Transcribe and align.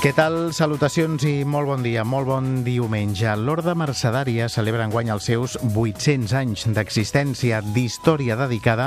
Què 0.00 0.14
tal? 0.16 0.54
Salutacions 0.56 1.26
i 1.28 1.42
molt 1.44 1.68
bon 1.68 1.82
dia, 1.84 2.06
molt 2.08 2.24
bon 2.24 2.46
diumenge. 2.64 3.28
L'Orde 3.36 3.74
Mercedària 3.76 4.46
celebra 4.48 4.86
enguany 4.88 5.10
els 5.12 5.26
seus 5.28 5.58
800 5.60 6.32
anys 6.38 6.62
d'existència 6.72 7.58
d'història 7.60 8.38
dedicada 8.40 8.86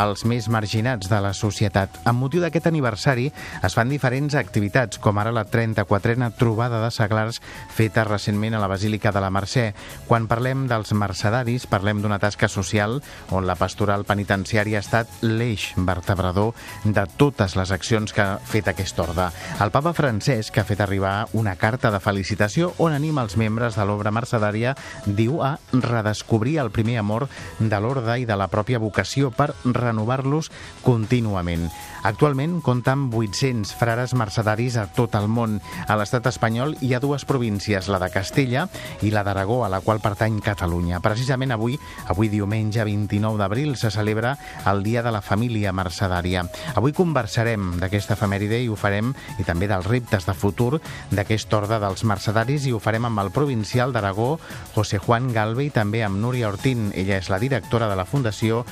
als 0.00 0.24
més 0.24 0.48
marginats 0.48 1.10
de 1.12 1.18
la 1.20 1.34
societat. 1.36 1.98
Amb 2.08 2.24
motiu 2.24 2.40
d'aquest 2.40 2.70
aniversari 2.70 3.26
es 3.28 3.76
fan 3.76 3.92
diferents 3.92 4.38
activitats, 4.40 4.96
com 5.04 5.20
ara 5.20 5.34
la 5.36 5.44
34a 5.44 6.30
trobada 6.38 6.80
de 6.80 6.88
seglars 6.96 7.42
feta 7.76 8.06
recentment 8.08 8.56
a 8.56 8.64
la 8.64 8.72
Basílica 8.72 9.12
de 9.12 9.20
la 9.20 9.28
Mercè. 9.28 9.66
Quan 10.08 10.30
parlem 10.32 10.64
dels 10.72 10.94
mercedaris, 10.96 11.68
parlem 11.68 12.00
d'una 12.00 12.22
tasca 12.24 12.48
social 12.48 13.02
on 13.36 13.44
la 13.44 13.58
pastoral 13.60 14.08
penitenciària 14.08 14.80
ha 14.80 14.86
estat 14.88 15.12
l'eix 15.28 15.74
vertebrador 15.76 16.56
de 16.88 17.04
totes 17.20 17.60
les 17.60 17.76
accions 17.76 18.16
que 18.16 18.24
ha 18.24 18.40
fet 18.40 18.72
aquest 18.72 19.04
orde. 19.04 19.28
El 19.60 19.76
papa 19.76 19.92
Francesc 19.92 20.53
que 20.54 20.62
ha 20.62 20.68
fet 20.68 20.80
arribar 20.80 21.26
una 21.34 21.56
carta 21.58 21.90
de 21.90 21.98
felicitació 21.98 22.70
on 22.78 22.94
anima 22.94 23.24
els 23.26 23.34
membres 23.40 23.74
de 23.74 23.84
l'obra 23.84 24.12
mercedària, 24.14 24.76
diu, 25.04 25.40
a 25.42 25.56
redescobrir 25.74 26.60
el 26.62 26.70
primer 26.70 27.00
amor 27.02 27.26
de 27.58 27.80
l'orde 27.82 28.20
i 28.22 28.28
de 28.28 28.38
la 28.38 28.46
pròpia 28.52 28.78
vocació 28.78 29.32
per 29.34 29.50
renovar-los 29.66 30.52
contínuament. 30.86 31.66
Actualment 32.04 32.58
compta 32.60 32.92
amb 32.92 33.14
800 33.16 33.70
frares 33.80 34.12
mercedaris 34.12 34.74
a 34.76 34.84
tot 34.92 35.14
el 35.16 35.24
món. 35.32 35.54
A 35.88 35.94
l'estat 35.96 36.26
espanyol 36.28 36.74
hi 36.84 36.92
ha 36.92 37.00
dues 37.00 37.24
províncies, 37.24 37.88
la 37.88 37.96
de 38.02 38.10
Castella 38.12 38.66
i 39.00 39.08
la 39.14 39.22
d'Aragó, 39.24 39.62
a 39.64 39.70
la 39.72 39.80
qual 39.80 40.02
pertany 40.04 40.36
Catalunya. 40.44 41.00
Precisament 41.00 41.54
avui, 41.56 41.78
avui 42.12 42.28
diumenge 42.28 42.84
29 42.84 43.40
d'abril, 43.40 43.72
se 43.80 43.88
celebra 43.90 44.34
el 44.68 44.82
Dia 44.84 45.00
de 45.02 45.14
la 45.16 45.22
Família 45.24 45.72
Mercedària. 45.72 46.44
Avui 46.76 46.92
conversarem 46.92 47.78
d'aquesta 47.80 48.18
efemèride 48.18 48.60
i 48.60 48.68
ho 48.68 48.76
farem, 48.76 49.14
i 49.40 49.48
també 49.48 49.70
dels 49.70 49.88
reptes 49.88 50.28
de 50.28 50.36
futur 50.36 50.82
d'aquest 51.08 51.56
ordre 51.56 51.80
dels 51.80 52.04
mercedaris, 52.04 52.68
i 52.68 52.74
ho 52.76 52.82
farem 52.84 53.08
amb 53.08 53.24
el 53.24 53.32
provincial 53.32 53.96
d'Aragó, 53.96 54.34
José 54.74 55.00
Juan 55.00 55.32
Galve, 55.32 55.64
i 55.64 55.72
també 55.72 56.04
amb 56.04 56.20
Núria 56.20 56.52
Ortín. 56.52 56.90
Ella 56.92 57.16
és 57.16 57.32
la 57.32 57.40
directora 57.40 57.88
de 57.88 57.96
la 57.96 58.04
Fundació 58.04 58.66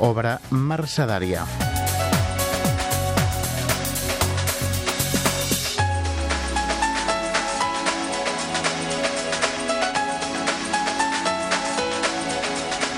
Obra 0.00 0.38
Mercedària. 0.48 1.44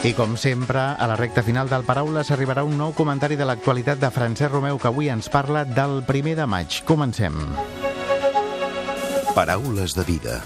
I 0.01 0.15
com 0.17 0.39
sempre, 0.41 0.81
a 0.81 1.07
la 1.07 1.15
recta 1.15 1.43
final 1.45 1.69
del 1.69 1.83
Paraules 1.85 2.31
arribarà 2.33 2.63
un 2.65 2.79
nou 2.81 2.95
comentari 2.97 3.37
de 3.37 3.45
l'actualitat 3.45 3.99
de 4.01 4.09
Francesc 4.09 4.49
Romeu 4.55 4.79
que 4.81 4.89
avui 4.89 5.11
ens 5.13 5.29
parla 5.29 5.67
del 5.69 6.01
primer 6.09 6.33
de 6.39 6.47
maig. 6.49 6.79
Comencem. 6.89 7.37
Paraules 9.37 9.93
de 9.99 10.07
vida. 10.09 10.39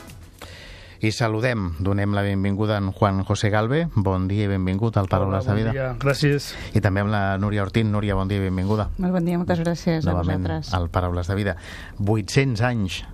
I 0.99 1.13
saludem, 1.15 1.71
donem 1.79 2.19
la 2.19 2.27
benvinguda 2.27 2.81
a 2.81 2.83
en 2.83 2.91
Juan 2.91 3.23
José 3.23 3.53
Galve. 3.55 3.85
Bon 3.95 4.27
dia 4.27 4.49
i 4.49 4.51
benvingut 4.51 4.99
al 4.99 5.07
Paraules 5.07 5.47
Hola, 5.47 5.55
de 5.55 5.61
Vida. 5.61 5.71
Bon 5.71 5.79
dia, 5.79 5.89
gràcies. 6.03 6.51
I 6.75 6.83
també 6.83 7.07
amb 7.07 7.15
la 7.15 7.39
Núria 7.39 7.63
Ortín. 7.63 7.95
Núria, 7.95 8.19
bon 8.19 8.27
dia 8.27 8.43
i 8.43 8.49
benvinguda. 8.49 8.91
Molt 8.99 9.15
bon 9.15 9.25
dia, 9.25 9.39
moltes 9.39 9.63
gràcies 9.63 10.03
Novament 10.03 10.51
a 10.51 10.59
vosaltres. 10.59 10.75
al 10.75 10.91
Paraules 10.91 11.31
de 11.31 11.39
Vida. 11.39 11.57
800 12.03 12.67
anys. 12.75 13.05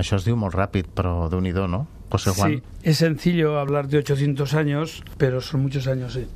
Això 0.00 0.16
es 0.16 0.24
diu 0.24 0.40
molt 0.40 0.56
ràpid, 0.56 0.94
però 0.96 1.28
déu 1.28 1.44
nhi 1.44 1.52
no? 1.52 1.99
José 2.10 2.30
Juan. 2.30 2.52
Sí, 2.52 2.62
es 2.82 2.98
sencillo 2.98 3.58
hablar 3.58 3.88
de 3.88 3.98
800 3.98 4.54
años, 4.54 5.02
pero 5.16 5.40
son 5.40 5.62
muchos 5.62 5.86
años, 5.86 6.12
sí. 6.12 6.26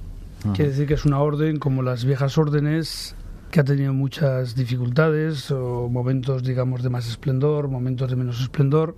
Quiere 0.55 0.71
decir 0.71 0.87
que 0.87 0.95
es 0.95 1.07
una 1.07 1.21
orden 1.21 1.59
como 1.59 1.83
las 1.83 2.05
viejas 2.05 2.37
órdenes 2.37 3.17
que 3.51 3.61
ha 3.61 3.65
tenido 3.65 3.95
muchas 3.95 4.55
dificultades 4.55 5.51
o 5.51 5.89
momentos, 5.89 6.43
digamos, 6.43 6.83
de 6.83 6.91
más 6.91 7.09
esplendor, 7.09 7.69
momentos 7.69 8.11
de 8.11 8.17
menos 8.17 8.43
esplendor 8.43 8.95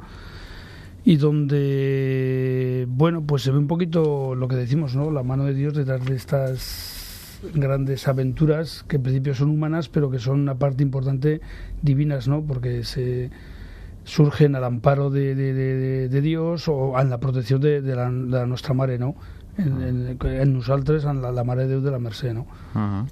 y 1.04 1.18
donde, 1.18 2.84
bueno, 2.88 3.22
pues 3.22 3.44
se 3.44 3.52
ve 3.52 3.58
un 3.58 3.68
poquito 3.68 4.34
lo 4.34 4.48
que 4.48 4.56
decimos, 4.56 4.96
¿no? 4.96 5.12
La 5.12 5.22
mano 5.22 5.44
de 5.44 5.54
Dios 5.54 5.74
detrás 5.74 6.04
de 6.04 6.16
estas 6.16 7.38
grandes 7.54 8.08
aventuras 8.08 8.84
que 8.88 8.96
en 8.96 9.04
principio 9.04 9.34
son 9.34 9.50
humanas, 9.50 9.88
pero 9.88 10.10
que 10.10 10.18
son 10.18 10.40
una 10.40 10.56
parte 10.56 10.82
importante 10.82 11.40
divinas, 11.80 12.26
¿no? 12.26 12.42
Porque 12.42 12.82
se 12.82 13.30
surgen 14.06 14.54
al 14.54 14.64
amparo 14.64 15.10
de, 15.10 15.34
de, 15.34 15.52
de, 15.52 16.08
de 16.08 16.20
Dios 16.20 16.68
o 16.68 16.98
en 16.98 17.10
la 17.10 17.18
protecció 17.18 17.58
de, 17.58 17.82
la, 17.82 18.08
la 18.08 18.46
nostra 18.46 18.72
mare, 18.72 18.98
no? 18.98 19.16
En, 19.58 19.82
en, 19.82 20.18
en 20.22 20.52
nosaltres, 20.52 21.04
en 21.04 21.20
la, 21.22 21.32
la 21.32 21.42
Mare 21.42 21.64
de 21.64 21.74
Déu 21.74 21.80
de 21.80 21.90
la 21.90 21.98
Mercè, 21.98 22.32
no? 22.32 22.46
Uh 22.74 22.78
-huh. 22.78 23.06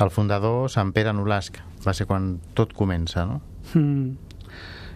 El 0.00 0.10
fundador, 0.10 0.70
Sant 0.70 0.92
Pere 0.92 1.12
Nolasc, 1.12 1.58
va 1.86 1.92
ser 1.92 2.06
quan 2.06 2.40
tot 2.54 2.72
comença, 2.72 3.26
no? 3.26 3.40
Mm. 3.74 4.16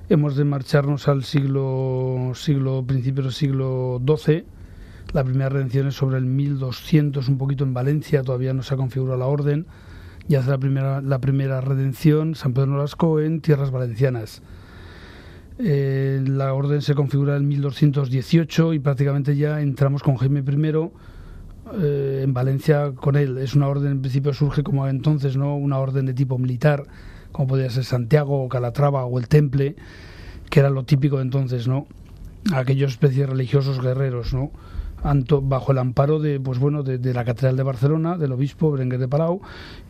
Hemos 0.09 0.37
de 0.37 0.45
marcharnos 0.45 1.09
al 1.09 1.23
siglo, 1.23 2.33
siglo 2.34 2.84
principios 2.87 3.27
del 3.27 3.34
siglo 3.34 4.01
XII. 4.07 4.45
La 5.13 5.23
primera 5.23 5.49
redención 5.49 5.87
es 5.87 5.95
sobre 5.95 6.19
el 6.19 6.25
1200, 6.25 7.28
un 7.28 7.39
poquito 7.39 7.65
en 7.65 7.75
Valencia, 7.75 8.23
todavía 8.23 8.53
no 8.53 8.63
se 8.63 8.75
ha 8.75 8.77
configurado 8.77 9.19
la 9.19 9.27
orden. 9.27 9.67
Y 10.28 10.34
hace 10.34 10.51
la 10.51 10.59
primera, 10.59 11.01
la 11.03 11.21
primera 11.21 11.61
redención 11.61 12.34
San 12.34 12.53
Pedro 12.53 12.67
Nolasco 12.69 13.21
en 13.21 13.41
tierras 13.41 13.71
valencianas. 13.71 14.43
Eh, 15.59 16.22
la 16.27 16.53
orden 16.53 16.83
se 16.83 16.94
configura 16.94 17.37
en 17.37 17.49
1218 17.49 18.75
y 18.75 18.78
prácticamente 18.78 19.37
ya 19.37 19.61
entramos 19.62 20.03
con 20.03 20.17
Jaime 20.17 20.41
I 20.41 20.91
eh, 21.81 22.21
en 22.25 22.34
Valencia 22.34 22.93
con 22.94 23.17
él. 23.17 23.39
Es 23.39 23.55
una 23.55 23.69
orden, 23.69 23.93
en 23.93 24.00
principio 24.00 24.34
surge 24.34 24.62
como 24.62 24.87
entonces, 24.87 25.37
¿no? 25.37 25.56
Una 25.56 25.78
orden 25.78 26.06
de 26.06 26.15
tipo 26.15 26.39
militar, 26.39 26.84
como 27.33 27.49
podía 27.49 27.71
ser 27.71 27.84
Santiago 27.84 28.43
o 28.43 28.49
Calatrava 28.49 29.05
o 29.06 29.19
el 29.19 29.28
Temple, 29.28 29.77
que 30.50 30.61
era 30.61 30.69
lo 30.69 30.84
típico 30.84 31.16
de 31.16 31.22
entonces, 31.22 31.66
¿no? 31.69 31.87
Aquellos 32.53 32.93
especies 32.93 33.28
religiosos 33.28 33.81
guerreros, 33.81 34.34
¿no? 34.34 34.50
Anto, 35.03 35.41
bajo 35.41 35.72
el 35.72 35.78
amparo 35.78 36.19
de, 36.19 36.39
pues 36.41 36.59
bueno, 36.59 36.83
de, 36.83 37.15
la 37.15 37.25
Catedral 37.25 37.56
de 37.56 37.62
Barcelona, 37.62 38.19
del 38.19 38.33
obispo 38.33 38.72
Berenguer 38.72 38.99
de 38.99 39.09
Palau 39.09 39.41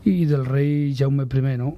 y 0.05 0.27
del 0.27 0.45
rey 0.45 0.95
Jaume 0.95 1.25
I, 1.25 1.57
¿no? 1.57 1.77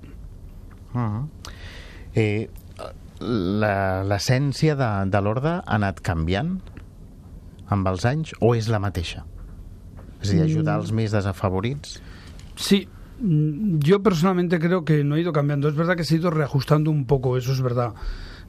L'essència 3.21 4.77
de, 4.79 4.91
de 5.11 5.23
l'orde 5.23 5.59
ha 5.59 5.79
anat 5.79 6.03
canviant 6.05 6.59
amb 7.69 7.89
els 7.91 8.07
anys 8.09 8.35
o 8.41 8.55
és 8.57 8.69
la 8.73 8.81
mateixa? 8.83 9.25
És 10.23 10.31
a 10.31 10.33
dir, 10.33 10.45
ajudar 10.47 10.79
els 10.83 10.93
més 10.95 11.15
desafavorits? 11.15 11.99
Sí, 12.59 12.87
yo 13.21 14.03
personalmente 14.03 14.59
creo 14.59 14.85
que 14.85 15.05
no 15.05 15.15
ha 15.15 15.21
ido 15.21 15.33
cambiando. 15.33 15.69
Es 15.69 15.75
verdad 15.75 15.97
que 15.97 16.05
se 16.05 16.15
ha 16.15 16.19
ido 16.19 16.31
reajustando 16.31 16.91
un 16.91 17.05
poco, 17.07 17.37
eso 17.37 17.53
es 17.53 17.61
verdad. 17.61 17.95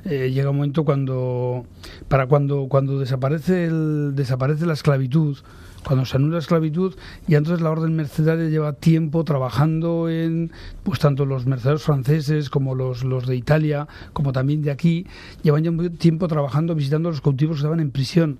Eh, 0.06 0.32
llega 0.32 0.50
un 0.50 0.58
momento 0.58 0.86
cuando 0.86 1.66
para 2.08 2.26
cuando 2.28 2.68
cuando 2.70 3.00
desaparece 3.00 3.66
el, 3.66 4.16
desaparece 4.16 4.66
la 4.66 4.74
esclavitud 4.74 5.38
cuando 5.86 6.06
se 6.06 6.18
anula 6.18 6.34
la 6.34 6.40
esclavitud 6.40 6.96
y 7.28 7.36
entonces 7.36 7.62
la 7.62 7.72
orden 7.72 7.96
mercedaria 7.96 8.50
lleva 8.50 8.74
tiempo 8.74 9.24
trabajando 9.24 10.10
en 10.10 10.52
pues 10.84 11.00
tanto 11.00 11.26
los 11.26 11.46
mercenarios 11.46 11.84
franceses 11.84 12.50
como 12.50 12.76
los, 12.76 13.04
los 13.04 13.26
de 13.28 13.36
Italia 13.36 13.88
como 14.14 14.32
también 14.32 14.62
de 14.62 14.72
aquí 14.72 15.08
llevan 15.44 15.64
ya 15.64 15.72
un 15.72 15.98
tiempo 15.98 16.28
trabajando 16.28 16.76
visitando 16.76 17.10
los 17.10 17.22
cautivos 17.22 17.58
que 17.58 17.60
estaban 17.60 17.80
en 17.80 17.92
prisión 17.92 18.40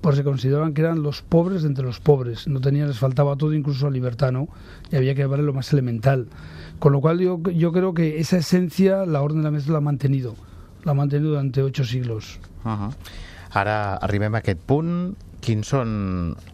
pues 0.00 0.16
se 0.16 0.24
consideraban 0.24 0.74
que 0.74 0.82
eran 0.82 1.02
los 1.02 1.22
pobres 1.22 1.62
de 1.62 1.68
entre 1.68 1.84
los 1.84 2.00
pobres 2.00 2.46
no 2.46 2.60
tenían 2.60 2.88
les 2.88 2.98
faltaba 2.98 3.36
todo 3.36 3.54
incluso 3.54 3.86
la 3.86 3.92
libertad 3.92 4.32
no 4.32 4.48
y 4.90 4.96
había 4.96 5.14
que 5.14 5.22
llevarle 5.22 5.44
lo 5.44 5.54
más 5.54 5.72
elemental 5.72 6.28
con 6.78 6.92
lo 6.92 7.00
cual 7.00 7.20
yo, 7.20 7.40
yo 7.42 7.72
creo 7.72 7.94
que 7.94 8.20
esa 8.20 8.36
esencia 8.36 9.06
la 9.06 9.22
orden 9.22 9.38
de 9.38 9.44
la 9.44 9.50
mesa 9.50 9.72
la 9.72 9.78
ha 9.78 9.80
mantenido 9.80 10.34
l'ha 10.84 10.94
mantingut 10.94 11.32
durant 11.32 11.58
ocho 11.58 11.84
siglos. 11.84 12.38
Uh 12.64 12.68
-huh. 12.68 12.92
Ara 13.50 13.96
arribem 13.96 14.34
a. 14.34 14.42
Quins 15.44 15.68
són 15.74 15.90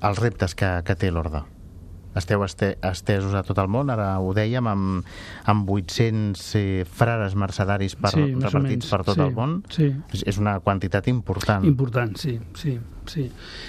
els 0.03 0.19
reptes 0.19 0.57
que, 0.59 0.69
que 0.87 0.97
té 0.99 1.13
l'Orde? 1.15 1.45
Esteu 2.19 2.43
este, 2.43 2.73
estesos 2.83 3.37
a 3.39 3.45
tot 3.47 3.61
el 3.63 3.69
món, 3.71 3.91
ara 3.95 4.09
ho 4.19 4.33
dèiem, 4.35 4.67
amb, 4.67 5.11
amb 5.53 5.69
800 5.71 6.47
eh, 6.59 6.63
frares 6.83 7.37
mercedaris 7.39 7.95
per, 7.95 8.11
sí, 8.17 8.25
repartits 8.35 8.91
per 8.91 9.05
tot 9.07 9.15
sí, 9.15 9.23
el 9.23 9.37
món. 9.37 9.53
Sí. 9.71 9.87
És, 10.11 10.25
és 10.33 10.41
una 10.43 10.57
quantitat 10.65 11.07
important. 11.13 11.69
Important, 11.71 12.17
sí, 12.19 12.35
sí. 12.59 12.75
sí. 13.07 13.29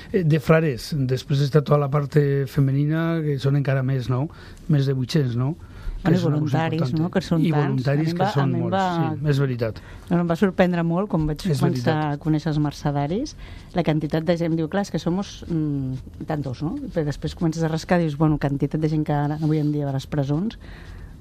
Eh, 0.10 0.24
de 0.26 0.42
frares, 0.42 0.90
després 1.14 1.46
està 1.46 1.62
tota 1.62 1.78
la 1.84 1.92
part 1.94 2.18
femenina, 2.50 3.20
que 3.22 3.38
són 3.44 3.62
encara 3.62 3.86
més, 3.86 4.10
no? 4.10 4.26
Més 4.74 4.90
de 4.90 4.98
800, 4.98 5.38
no? 5.38 5.54
Bueno, 6.04 6.18
i 6.18 6.22
voluntaris, 6.24 6.94
no? 6.98 7.10
que 7.14 7.22
són 7.22 7.44
I 7.46 7.52
tants. 7.52 7.62
voluntaris 7.68 8.14
va, 8.16 8.26
que 8.26 8.30
són 8.34 8.52
molts, 8.56 8.74
va... 8.74 8.86
sí, 9.14 9.30
és 9.30 9.40
veritat. 9.44 9.82
No, 10.10 10.20
em 10.24 10.28
va 10.32 10.36
sorprendre 10.40 10.84
molt, 10.84 11.10
quan 11.12 11.28
vaig 11.30 11.44
És 11.46 11.60
començar 11.62 11.94
veritat. 11.94 12.16
a 12.16 12.18
conèixer 12.24 12.50
els 12.50 12.60
mercedaris, 12.60 13.36
la 13.78 13.84
quantitat 13.86 14.26
de 14.26 14.36
gent, 14.38 14.56
diu, 14.58 14.68
clar, 14.68 14.82
és 14.88 14.92
que 14.92 15.00
som 15.00 15.20
mm, 15.22 16.26
tantos, 16.26 16.64
no? 16.66 16.74
Però 16.94 17.06
després 17.06 17.36
comences 17.38 17.64
a 17.64 17.70
rascar 17.70 18.00
i 18.02 18.08
dius, 18.08 18.18
bueno, 18.18 18.40
quantitat 18.42 18.82
de 18.82 18.90
gent 18.90 19.06
que 19.06 19.14
ara, 19.14 19.38
avui 19.42 19.60
en 19.62 19.72
dia 19.72 19.86
va 19.86 19.94
a 19.94 20.00
les 20.00 20.08
presons, 20.08 20.58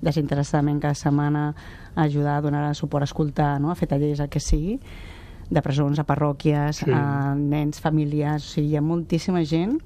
desinteressadament 0.01 0.81
cada 0.81 0.95
setmana 0.97 1.55
a 1.95 2.03
ajudar, 2.09 2.39
a 2.39 2.41
donar 2.41 2.75
suport, 2.75 3.03
a 3.03 3.11
escoltar, 3.11 3.61
no? 3.61 3.71
a 3.71 3.75
fer 3.77 3.89
tallers, 3.89 4.21
el 4.21 4.29
que 4.33 4.41
sigui, 4.41 4.79
de 5.51 5.61
presons 5.63 5.99
a 5.99 6.05
parròquies, 6.07 6.85
Sí. 6.87 6.91
a 6.95 7.35
nens, 7.37 7.81
famílies, 7.81 8.45
o 8.47 8.55
sigui, 8.55 8.71
hi 8.73 8.77
ha 8.77 8.81
moltíssima 8.83 9.45
gent 9.45 9.81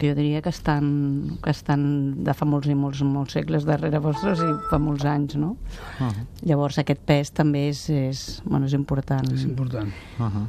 jo 0.00 0.14
diria 0.14 0.42
que 0.42 0.50
estan, 0.50 1.38
que 1.42 1.50
estan 1.50 2.24
de 2.24 2.34
fa 2.34 2.46
molts 2.48 2.68
i 2.70 2.74
molts, 2.74 3.02
molts 3.06 3.36
segles 3.38 3.66
darrere 3.68 4.00
vostres 4.02 4.42
i 4.42 4.50
fa 4.70 4.78
molts 4.82 5.04
anys, 5.04 5.36
no? 5.36 5.56
Uh 6.00 6.06
-huh. 6.08 6.26
Llavors 6.42 6.78
aquest 6.78 7.00
pes 7.00 7.30
també 7.32 7.68
és, 7.68 7.88
és, 7.90 8.42
bueno, 8.44 8.66
és 8.66 8.72
important. 8.72 9.32
És 9.32 9.44
important. 9.44 9.88
Uh 10.18 10.26
-huh. 10.26 10.46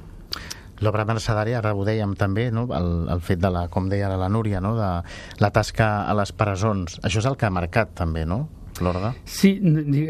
L'obra 0.84 1.06
mercedària, 1.06 1.60
ara 1.60 1.74
ho 1.74 1.86
dèiem 1.86 2.16
també, 2.16 2.50
no? 2.52 2.68
el, 2.76 3.08
el 3.10 3.22
fet 3.22 3.40
de 3.40 3.50
la, 3.50 3.68
com 3.72 3.88
deia 3.90 4.08
ara 4.08 4.18
la 4.18 4.28
Núria, 4.30 4.60
no? 4.60 4.76
de 4.76 5.04
la 5.40 5.52
tasca 5.52 6.04
a 6.04 6.14
les 6.14 6.34
presons. 6.36 7.00
Això 7.02 7.20
és 7.20 7.26
el 7.26 7.38
que 7.38 7.46
ha 7.46 7.50
marcat 7.50 7.94
també, 7.96 8.26
no, 8.26 8.50
l'Orga? 8.84 9.14
Sí, 9.24 9.56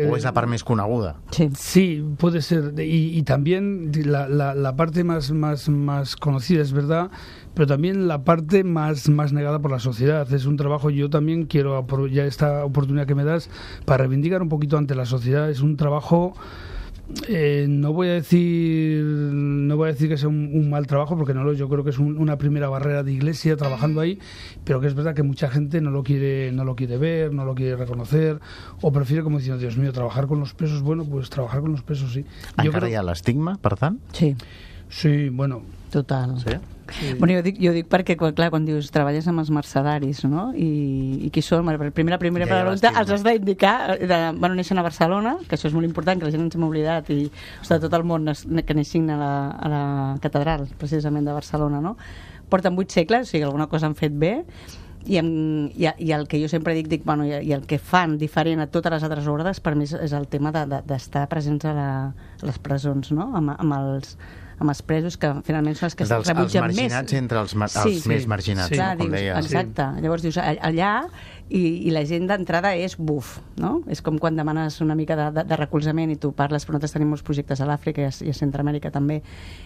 O 0.10 0.16
és 0.18 0.26
la 0.26 0.34
part 0.34 0.50
més 0.50 0.64
coneguda? 0.66 1.16
Sí. 1.32 1.50
Sí, 1.60 1.86
puede 2.18 2.42
ser. 2.42 2.74
Y, 2.80 3.20
y 3.20 3.24
también 3.24 3.92
la, 4.06 4.28
la, 4.28 4.56
la 4.56 4.76
parte 4.76 5.04
más, 5.04 5.32
más, 5.32 5.70
más 5.70 6.16
conocida, 6.16 6.62
es 6.62 6.74
verdad, 6.74 7.12
pero 7.56 7.66
también 7.68 8.08
la 8.08 8.24
parte 8.24 8.64
más, 8.64 9.10
más 9.10 9.34
negada 9.34 9.60
por 9.60 9.72
la 9.72 9.80
sociedad. 9.80 10.32
Es 10.32 10.46
un 10.46 10.58
trabajo, 10.58 10.90
yo 10.92 11.10
también 11.10 11.46
quiero, 11.46 11.84
ya 12.08 12.26
esta 12.26 12.64
oportunidad 12.64 13.08
que 13.08 13.16
me 13.16 13.24
das, 13.24 13.50
para 13.86 14.04
reivindicar 14.04 14.42
un 14.44 14.50
poquito 14.50 14.78
ante 14.78 14.94
la 14.94 15.06
sociedad. 15.06 15.50
Es 15.50 15.62
un 15.62 15.76
trabajo... 15.78 16.34
eh, 17.28 17.68
no 17.70 17.94
voy 17.94 18.08
a 18.08 18.14
decir 18.14 19.04
no 19.04 19.78
voy 19.78 19.90
a 19.90 19.92
decir 19.94 20.10
que 20.10 20.18
sea 20.18 20.28
un, 20.28 20.50
un 20.52 20.72
mal 20.72 20.88
trabajo 20.88 21.16
porque 21.16 21.36
no 21.36 21.44
lo 21.44 21.54
yo 21.54 21.70
creo 21.70 21.84
que 21.84 21.92
es 21.92 22.00
un- 22.00 22.18
una 22.18 22.38
primera 22.40 22.68
barrera 22.68 23.04
de 23.04 23.12
iglesia 23.14 23.56
trabajando 23.56 24.02
ahí 24.02 24.18
pero 24.64 24.82
que 24.82 24.88
es 24.88 24.96
verdad 24.96 25.14
que 25.14 25.22
mucha 25.22 25.48
gente 25.52 25.82
no 25.82 25.92
lo 25.92 26.02
quiere 26.02 26.52
no 26.52 26.64
lo 26.64 26.76
quiere 26.76 26.98
ver 26.98 27.32
no 27.32 27.46
lo 27.46 27.54
quiere 27.54 27.76
reconocer 27.76 28.40
o 28.82 28.92
prefiere 28.92 29.22
como 29.22 29.38
diciendo 29.38 29.60
Dios 29.62 29.78
mío 29.78 29.94
trabajar 29.94 30.26
con 30.26 30.40
los 30.40 30.56
presos 30.56 30.82
bueno 30.82 31.06
pues 31.06 31.30
trabajar 31.30 31.62
con 31.62 31.74
los 31.74 31.84
presos 31.84 32.12
sí 32.12 32.26
Yo 32.64 32.72
creo- 32.72 32.90
hi 32.90 32.96
ha 32.96 33.04
l'estigma, 33.04 33.56
per 33.62 33.76
tant? 33.78 34.00
Sí, 34.12 34.36
sí 34.90 35.30
bueno 35.30 35.62
total. 35.92 36.40
Sí? 36.40 36.56
Bueno, 37.20 37.34
jo 37.38 37.42
dic, 37.46 37.58
jo 37.62 37.72
dic 37.76 37.88
perquè, 37.92 38.16
quan, 38.20 38.36
clar, 38.38 38.52
quan 38.54 38.66
dius 38.68 38.92
treballes 38.94 39.26
amb 39.30 39.42
els 39.42 39.50
mercedaris, 39.54 40.22
no? 40.30 40.48
I, 40.54 40.70
i 41.28 41.32
qui 41.34 41.42
són? 41.46 41.66
La 41.66 41.92
primera, 41.96 42.20
primera 42.22 42.48
Ja 42.48 42.62
pregunta 42.62 42.94
els 43.02 43.12
has 43.16 43.26
d'indicar. 43.26 43.76
De, 44.00 44.20
bueno, 44.38 44.54
neixen 44.58 44.80
a 44.80 44.86
Barcelona, 44.86 45.36
que 45.50 45.58
això 45.58 45.70
és 45.72 45.76
molt 45.76 45.88
important, 45.88 46.22
que 46.22 46.30
la 46.30 46.34
gent 46.36 46.46
ens 46.46 46.58
hem 46.58 46.68
oblidat, 46.68 47.10
i 47.10 47.28
ostres, 47.62 47.82
tot 47.84 47.98
el 47.98 48.06
món 48.08 48.30
que 48.66 48.78
neixin 48.78 49.10
a 49.14 49.20
la, 49.20 49.34
a 49.58 49.74
la 49.74 49.84
catedral, 50.24 50.70
precisament, 50.82 51.26
de 51.26 51.36
Barcelona, 51.36 51.82
no? 51.84 51.96
Porten 52.50 52.78
vuit 52.78 52.94
segles, 52.94 53.28
o 53.28 53.32
sigui, 53.32 53.46
alguna 53.48 53.70
cosa 53.72 53.90
han 53.90 53.98
fet 53.98 54.14
bé, 54.14 54.36
i, 55.06 55.18
em, 55.20 55.30
i, 55.78 55.88
i 56.02 56.12
el 56.16 56.26
que 56.28 56.40
jo 56.42 56.50
sempre 56.50 56.74
dic, 56.78 56.90
dic 56.90 57.04
bueno, 57.06 57.26
i, 57.28 57.36
i 57.46 57.54
el 57.56 57.66
que 57.70 57.78
fan 57.78 58.18
diferent 58.22 58.64
a 58.64 58.70
totes 58.74 58.96
les 58.96 59.06
altres 59.06 59.28
ordres 59.30 59.62
per 59.62 59.76
mi 59.78 59.86
és, 59.86 59.94
és 59.94 60.16
el 60.18 60.26
tema 60.32 60.52
d'estar 60.56 60.82
de, 60.82 60.88
d'estar 60.90 61.28
presents 61.30 61.68
a, 61.70 61.74
la, 61.78 61.90
a 62.42 62.50
les 62.50 62.58
presons 62.60 63.12
no? 63.14 63.30
amb, 63.38 63.54
amb, 63.54 63.76
els, 63.78 64.16
amb 64.60 64.70
els 64.72 64.82
presos 64.82 65.18
que 65.18 65.34
finalment 65.44 65.76
són 65.76 65.88
els 65.90 65.96
que 65.96 66.06
Dels, 66.06 66.16
els 66.16 66.28
rebutgen 66.32 66.62
marginats 66.64 67.12
més 67.12 67.20
entre 67.22 67.40
els, 67.40 67.56
ma- 67.56 67.68
Sí. 67.68 67.80
els 67.98 68.06
més 68.08 68.28
marginats, 68.28 68.70
Sí. 68.70 68.76
Clar, 68.76 68.98
com 68.98 69.08
dius, 69.10 69.20
deia. 69.20 69.38
exacte. 69.40 69.88
Llavors 70.02 70.22
dius, 70.24 70.38
allà, 70.38 70.94
i, 71.50 71.88
i 71.88 71.92
la 71.92 72.02
gent 72.06 72.26
d'entrada 72.26 72.72
és 72.76 72.96
buf, 72.98 73.40
no? 73.58 73.84
És 73.88 74.02
com 74.02 74.18
quan 74.18 74.36
demanes 74.36 74.80
una 74.82 74.96
mica 74.96 75.16
de, 75.16 75.28
de, 75.32 75.44
de 75.46 75.56
recolzament 75.60 76.10
i 76.10 76.16
tu 76.16 76.32
parles, 76.34 76.64
però 76.66 76.74
nosaltres 76.80 76.94
tenim 76.96 77.10
molts 77.12 77.22
projectes 77.24 77.62
a 77.62 77.68
l'Àfrica 77.70 78.02
i 78.02 78.06
a, 78.08 78.14
i 78.26 78.30
a 78.32 78.34
Centroamèrica 78.34 78.90
també, 78.92 79.22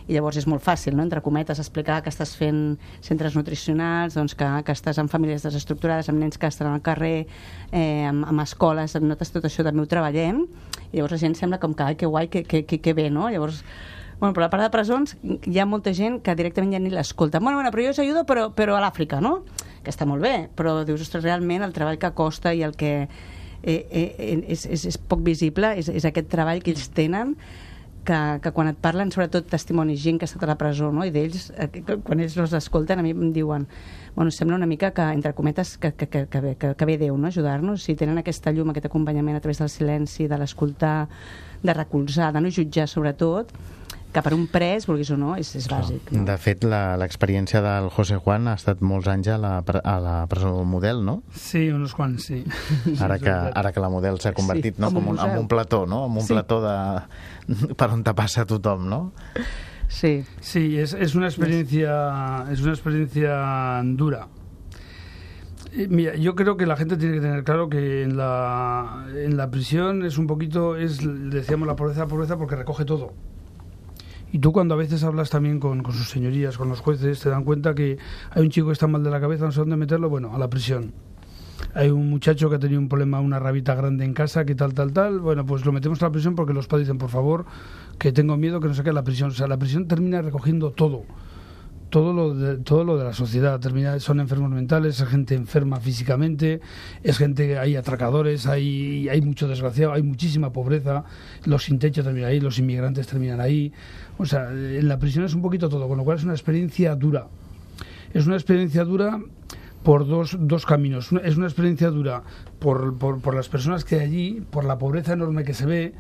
i 0.07 0.13
llavors 0.17 0.35
és 0.41 0.47
molt 0.47 0.61
fàcil, 0.65 0.95
no?, 0.97 1.03
entre 1.03 1.21
cometes, 1.21 1.59
explicar 1.59 2.01
que 2.03 2.09
estàs 2.09 2.35
fent 2.35 2.77
centres 2.99 3.35
nutricionals, 3.37 4.15
doncs 4.15 4.35
que, 4.35 4.45
que 4.65 4.71
estàs 4.75 4.97
amb 4.99 5.09
famílies 5.09 5.43
desestructurades, 5.43 6.09
amb 6.09 6.19
nens 6.19 6.37
que 6.37 6.47
estan 6.47 6.67
al 6.73 6.81
carrer, 6.81 7.27
eh, 7.71 8.05
amb, 8.09 8.25
amb 8.27 8.41
escoles, 8.41 8.95
nosaltres 8.99 9.31
tot 9.31 9.45
això 9.45 9.63
també 9.63 9.81
ho 9.81 9.87
treballem, 9.87 10.43
i 10.91 10.97
llavors 10.97 11.11
la 11.15 11.17
gent 11.21 11.35
sembla 11.35 11.59
com 11.59 11.73
que, 11.73 11.83
ai, 11.83 11.95
que 11.95 12.05
guai, 12.09 12.27
que, 12.27 12.43
que, 12.43 12.65
que, 12.65 12.81
que 12.81 12.93
bé, 12.93 13.09
no? 13.09 13.29
Llavors, 13.29 13.63
Bueno, 14.19 14.33
però 14.35 14.45
a 14.45 14.51
part 14.51 14.65
de 14.65 14.71
presons, 14.73 15.15
hi 15.23 15.59
ha 15.59 15.65
molta 15.65 15.93
gent 15.95 16.19
que 16.23 16.35
directament 16.35 16.73
ja 16.75 16.79
ni 16.83 16.91
l'escolta. 16.91 17.39
Bueno, 17.39 17.57
bueno, 17.61 17.71
però 17.71 17.85
jo 17.85 17.93
us 17.95 18.01
ajudo, 18.03 18.25
però, 18.27 18.49
però 18.51 18.75
a 18.75 18.81
l'Àfrica, 18.83 19.21
no? 19.23 19.45
Que 19.83 19.93
està 19.93 20.05
molt 20.05 20.21
bé, 20.25 20.49
però 20.59 20.81
dius, 20.83 21.05
ostres, 21.05 21.23
realment 21.23 21.63
el 21.63 21.75
treball 21.75 21.99
que 22.01 22.11
costa 22.17 22.51
i 22.53 22.65
el 22.67 22.75
que 22.75 22.93
eh, 23.63 23.79
eh, 23.89 24.43
és, 24.47 24.65
és, 24.65 24.85
és 24.91 24.99
poc 24.99 25.23
visible 25.23 25.71
és, 25.79 25.87
és 25.87 26.05
aquest 26.07 26.27
treball 26.31 26.59
que 26.63 26.73
ells 26.75 26.89
tenen 26.95 27.35
que, 28.07 28.19
que 28.43 28.51
quan 28.55 28.69
et 28.71 28.77
parlen, 28.81 29.11
sobretot 29.13 29.47
testimonis, 29.51 30.01
gent 30.03 30.19
que 30.19 30.25
ha 30.25 30.29
estat 30.29 30.43
a 30.43 30.51
la 30.51 30.57
presó, 30.59 30.89
no? 30.95 31.05
i 31.05 31.11
d'ells, 31.13 31.49
eh, 31.55 31.69
quan 32.03 32.19
ells 32.19 32.37
els 32.39 32.55
escolten, 32.57 32.99
a 32.99 33.05
mi 33.05 33.11
em 33.13 33.33
diuen 33.35 33.67
bueno, 34.15 34.31
sembla 34.35 34.57
una 34.57 34.67
mica 34.67 34.91
que, 34.95 35.05
entre 35.15 35.33
cometes, 35.37 35.77
que, 35.77 35.93
que, 35.93 36.07
que, 36.07 36.25
que, 36.27 36.55
que, 36.59 36.73
que 36.75 36.87
ve 36.89 36.97
Déu, 36.99 37.17
no?, 37.17 37.29
ajudar-nos, 37.29 37.83
si 37.85 37.95
tenen 37.95 38.19
aquesta 38.19 38.51
llum, 38.55 38.71
aquest 38.71 38.89
acompanyament 38.89 39.37
a 39.37 39.43
través 39.43 39.61
del 39.61 39.69
silenci, 39.71 40.27
de 40.27 40.39
l'escoltar, 40.41 41.07
de 41.61 41.75
recolzar, 41.75 42.33
de 42.33 42.41
no 42.41 42.51
jutjar, 42.51 42.87
sobretot, 42.89 43.53
que 44.11 44.21
per 44.25 44.33
un 44.33 44.47
pres, 44.49 44.87
vulguis 44.89 45.11
o 45.13 45.17
no, 45.21 45.35
és, 45.37 45.51
és 45.55 45.67
bàsic. 45.69 46.07
No? 46.11 46.23
De 46.25 46.35
fet, 46.41 46.63
la- 46.65 46.97
l'experiència 46.97 47.61
del 47.61 47.89
José 47.93 48.15
Juan 48.17 48.47
ha 48.49 48.55
estat 48.57 48.81
molts 48.81 49.07
anys 49.07 49.27
a 49.29 49.37
la, 49.37 49.51
a 49.83 49.99
la 50.01 50.15
presó 50.27 50.63
model, 50.65 51.03
no? 51.05 51.21
sí 51.35 51.69
unos 51.69 51.93
cuantos 51.93 52.25
sí 52.25 52.43
Ara 52.99 53.19
que, 53.19 53.29
ara 53.29 53.71
que 53.71 53.79
la 53.79 53.89
model 53.89 54.17
s'ha 54.19 54.33
convertit 54.33 54.75
Sí, 54.75 54.81
no? 54.81 54.91
com 54.91 55.07
un 55.13 55.19
en 55.19 55.37
un 55.37 55.47
plató, 55.47 55.85
no? 55.85 56.05
En 56.07 56.11
un 56.17 56.21
Sí. 56.21 56.33
plató 56.33 56.61
de, 56.65 57.75
per 57.77 57.89
on 57.91 58.03
te 58.03 58.13
passa 58.13 58.45
tothom, 58.45 58.89
no? 58.89 59.11
Sí, 59.87 60.23
Sí, 60.41 60.77
es, 60.79 60.93
es 60.93 61.13
una 61.15 61.27
experiencia 61.27 62.45
es 62.51 62.61
una 62.61 62.71
experiencia 62.73 63.81
dura. 63.85 64.27
Mira, 65.87 66.15
yo 66.15 66.33
creo 66.33 66.57
que 66.57 66.65
la 66.65 66.75
gente 66.75 66.97
tiene 66.97 67.15
que 67.15 67.21
tener 67.21 67.43
claro 67.43 67.69
que 67.69 68.01
en 68.03 68.17
la, 68.17 69.05
en 69.15 69.37
la 69.37 69.51
prisión 69.51 70.03
es 70.03 70.17
un 70.17 70.25
poquito, 70.25 70.75
es, 70.75 70.97
decíamos, 71.29 71.67
la 71.67 71.75
pobreza, 71.75 71.99
la 72.01 72.07
pobreza 72.07 72.37
porque 72.37 72.55
recoge 72.55 72.85
todo. 72.85 73.13
Y 74.31 74.39
tú 74.39 74.51
cuando 74.51 74.75
a 74.75 74.77
veces 74.77 75.03
hablas 75.03 75.29
también 75.29 75.59
con, 75.59 75.81
con 75.81 75.93
sus 75.93 76.09
señorías, 76.09 76.57
con 76.57 76.69
los 76.69 76.81
jueces, 76.81 77.19
te 77.19 77.29
dan 77.29 77.43
cuenta 77.43 77.73
que 77.73 77.97
hay 78.31 78.41
un 78.43 78.49
chico 78.49 78.67
que 78.67 78.73
está 78.73 78.87
mal 78.87 79.03
de 79.03 79.09
la 79.09 79.19
cabeza, 79.19 79.45
no 79.45 79.51
sé 79.51 79.59
dónde 79.59 79.75
meterlo, 79.75 80.09
bueno, 80.09 80.35
a 80.35 80.37
la 80.37 80.49
prisión. 80.49 80.93
Hay 81.73 81.89
un 81.89 82.09
muchacho 82.09 82.49
que 82.49 82.55
ha 82.55 82.59
tenido 82.59 82.79
un 82.79 82.87
problema, 82.87 83.19
una 83.19 83.39
rabita 83.39 83.75
grande 83.75 84.05
en 84.05 84.13
casa, 84.13 84.45
que 84.45 84.55
tal, 84.55 84.73
tal, 84.73 84.93
tal, 84.93 85.19
bueno, 85.19 85.45
pues 85.45 85.65
lo 85.65 85.71
metemos 85.71 86.01
a 86.01 86.05
la 86.05 86.11
prisión 86.11 86.35
porque 86.35 86.53
los 86.53 86.67
padres 86.67 86.87
dicen, 86.87 86.97
por 86.97 87.09
favor, 87.09 87.45
que 87.97 88.11
tengo 88.11 88.37
miedo, 88.37 88.59
que 88.59 88.67
no 88.67 88.73
se 88.73 88.83
quede 88.83 88.93
la 88.93 89.03
prisión. 89.03 89.29
O 89.29 89.33
sea, 89.33 89.47
la 89.47 89.57
prisión 89.57 89.87
termina 89.87 90.21
recogiendo 90.21 90.71
todo. 90.71 91.03
Todo 91.89 92.13
lo, 92.13 92.35
de, 92.35 92.57
todo 92.57 92.83
lo 92.83 92.97
de 92.97 93.03
la 93.03 93.13
sociedad. 93.13 93.59
Termina, 93.59 93.99
son 93.99 94.19
enfermos 94.19 94.51
mentales, 94.51 94.99
es 94.99 95.07
gente 95.07 95.35
enferma 95.35 95.79
físicamente, 95.79 96.61
es 97.03 97.17
gente, 97.17 97.57
hay 97.57 97.75
atracadores, 97.75 98.45
hay, 98.45 99.09
hay 99.09 99.21
mucho 99.21 99.47
desgraciado, 99.47 99.93
hay 99.93 100.03
muchísima 100.03 100.51
pobreza, 100.51 101.03
los 101.45 101.63
sin 101.63 101.79
techo 101.79 102.03
terminan 102.03 102.29
ahí, 102.29 102.39
los 102.39 102.59
inmigrantes 102.59 103.07
terminan 103.07 103.41
ahí. 103.41 103.73
O 104.17 104.25
sea, 104.25 104.51
en 104.51 104.87
la 104.87 104.99
prisión 104.99 105.25
es 105.25 105.33
un 105.33 105.41
poquito 105.41 105.69
todo, 105.69 105.87
con 105.87 105.97
lo 105.97 106.03
cual 106.03 106.17
es 106.17 106.23
una 106.23 106.33
experiencia 106.33 106.95
dura. 106.95 107.27
Es 108.13 108.27
una 108.27 108.35
experiencia 108.35 108.83
dura 108.83 109.19
por 109.83 110.07
dos, 110.07 110.37
dos 110.39 110.65
caminos. 110.65 111.09
Es 111.23 111.37
una 111.37 111.47
experiencia 111.47 111.89
dura 111.89 112.23
por, 112.59 112.97
por, 112.97 113.21
por 113.21 113.35
las 113.35 113.49
personas 113.49 113.85
que 113.85 113.95
hay 113.95 114.01
allí, 114.01 114.43
por 114.49 114.65
la 114.65 114.77
pobreza 114.77 115.13
enorme 115.13 115.43
que 115.43 115.53
se 115.53 115.65
ve, 115.65 115.93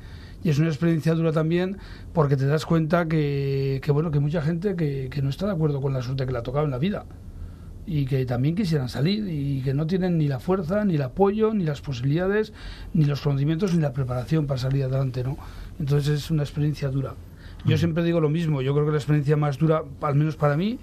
y 0.43 0.49
es 0.49 0.59
una 0.59 0.67
experiencia 0.69 1.13
dura 1.15 1.31
también 1.31 1.77
porque 2.13 2.37
te 2.37 2.45
das 2.45 2.65
cuenta 2.65 3.07
que, 3.07 3.79
que 3.83 3.91
bueno, 3.91 4.11
que 4.11 4.19
mucha 4.19 4.41
gente 4.41 4.75
que, 4.75 5.09
que 5.11 5.21
no 5.21 5.29
está 5.29 5.45
de 5.47 5.51
acuerdo 5.53 5.81
con 5.81 5.93
la 5.93 6.01
suerte 6.01 6.25
que 6.25 6.31
le 6.31 6.37
ha 6.37 6.43
tocado 6.43 6.65
en 6.65 6.71
la 6.71 6.77
vida 6.79 7.05
y 7.85 8.05
que 8.05 8.25
también 8.25 8.55
quisieran 8.55 8.87
salir 8.87 9.27
y 9.27 9.61
que 9.61 9.73
no 9.73 9.87
tienen 9.87 10.17
ni 10.17 10.27
la 10.27 10.39
fuerza, 10.39 10.85
ni 10.85 10.95
el 10.95 11.01
apoyo, 11.01 11.53
ni 11.53 11.63
las 11.63 11.81
posibilidades, 11.81 12.53
ni 12.93 13.05
los 13.05 13.19
conocimientos, 13.21 13.73
ni 13.73 13.81
la 13.81 13.93
preparación 13.93 14.45
para 14.45 14.59
salir 14.59 14.83
adelante, 14.83 15.23
¿no? 15.23 15.37
Entonces 15.79 16.13
es 16.19 16.29
una 16.31 16.43
experiencia 16.43 16.89
dura. 16.89 17.15
Yo 17.65 17.77
siempre 17.77 18.03
digo 18.03 18.21
lo 18.21 18.29
mismo, 18.29 18.61
yo 18.61 18.73
creo 18.73 18.85
que 18.85 18.91
la 18.91 18.97
experiencia 18.99 19.35
más 19.37 19.57
dura, 19.57 19.83
al 20.01 20.15
menos 20.15 20.35
para 20.37 20.55
mí, 20.55 20.77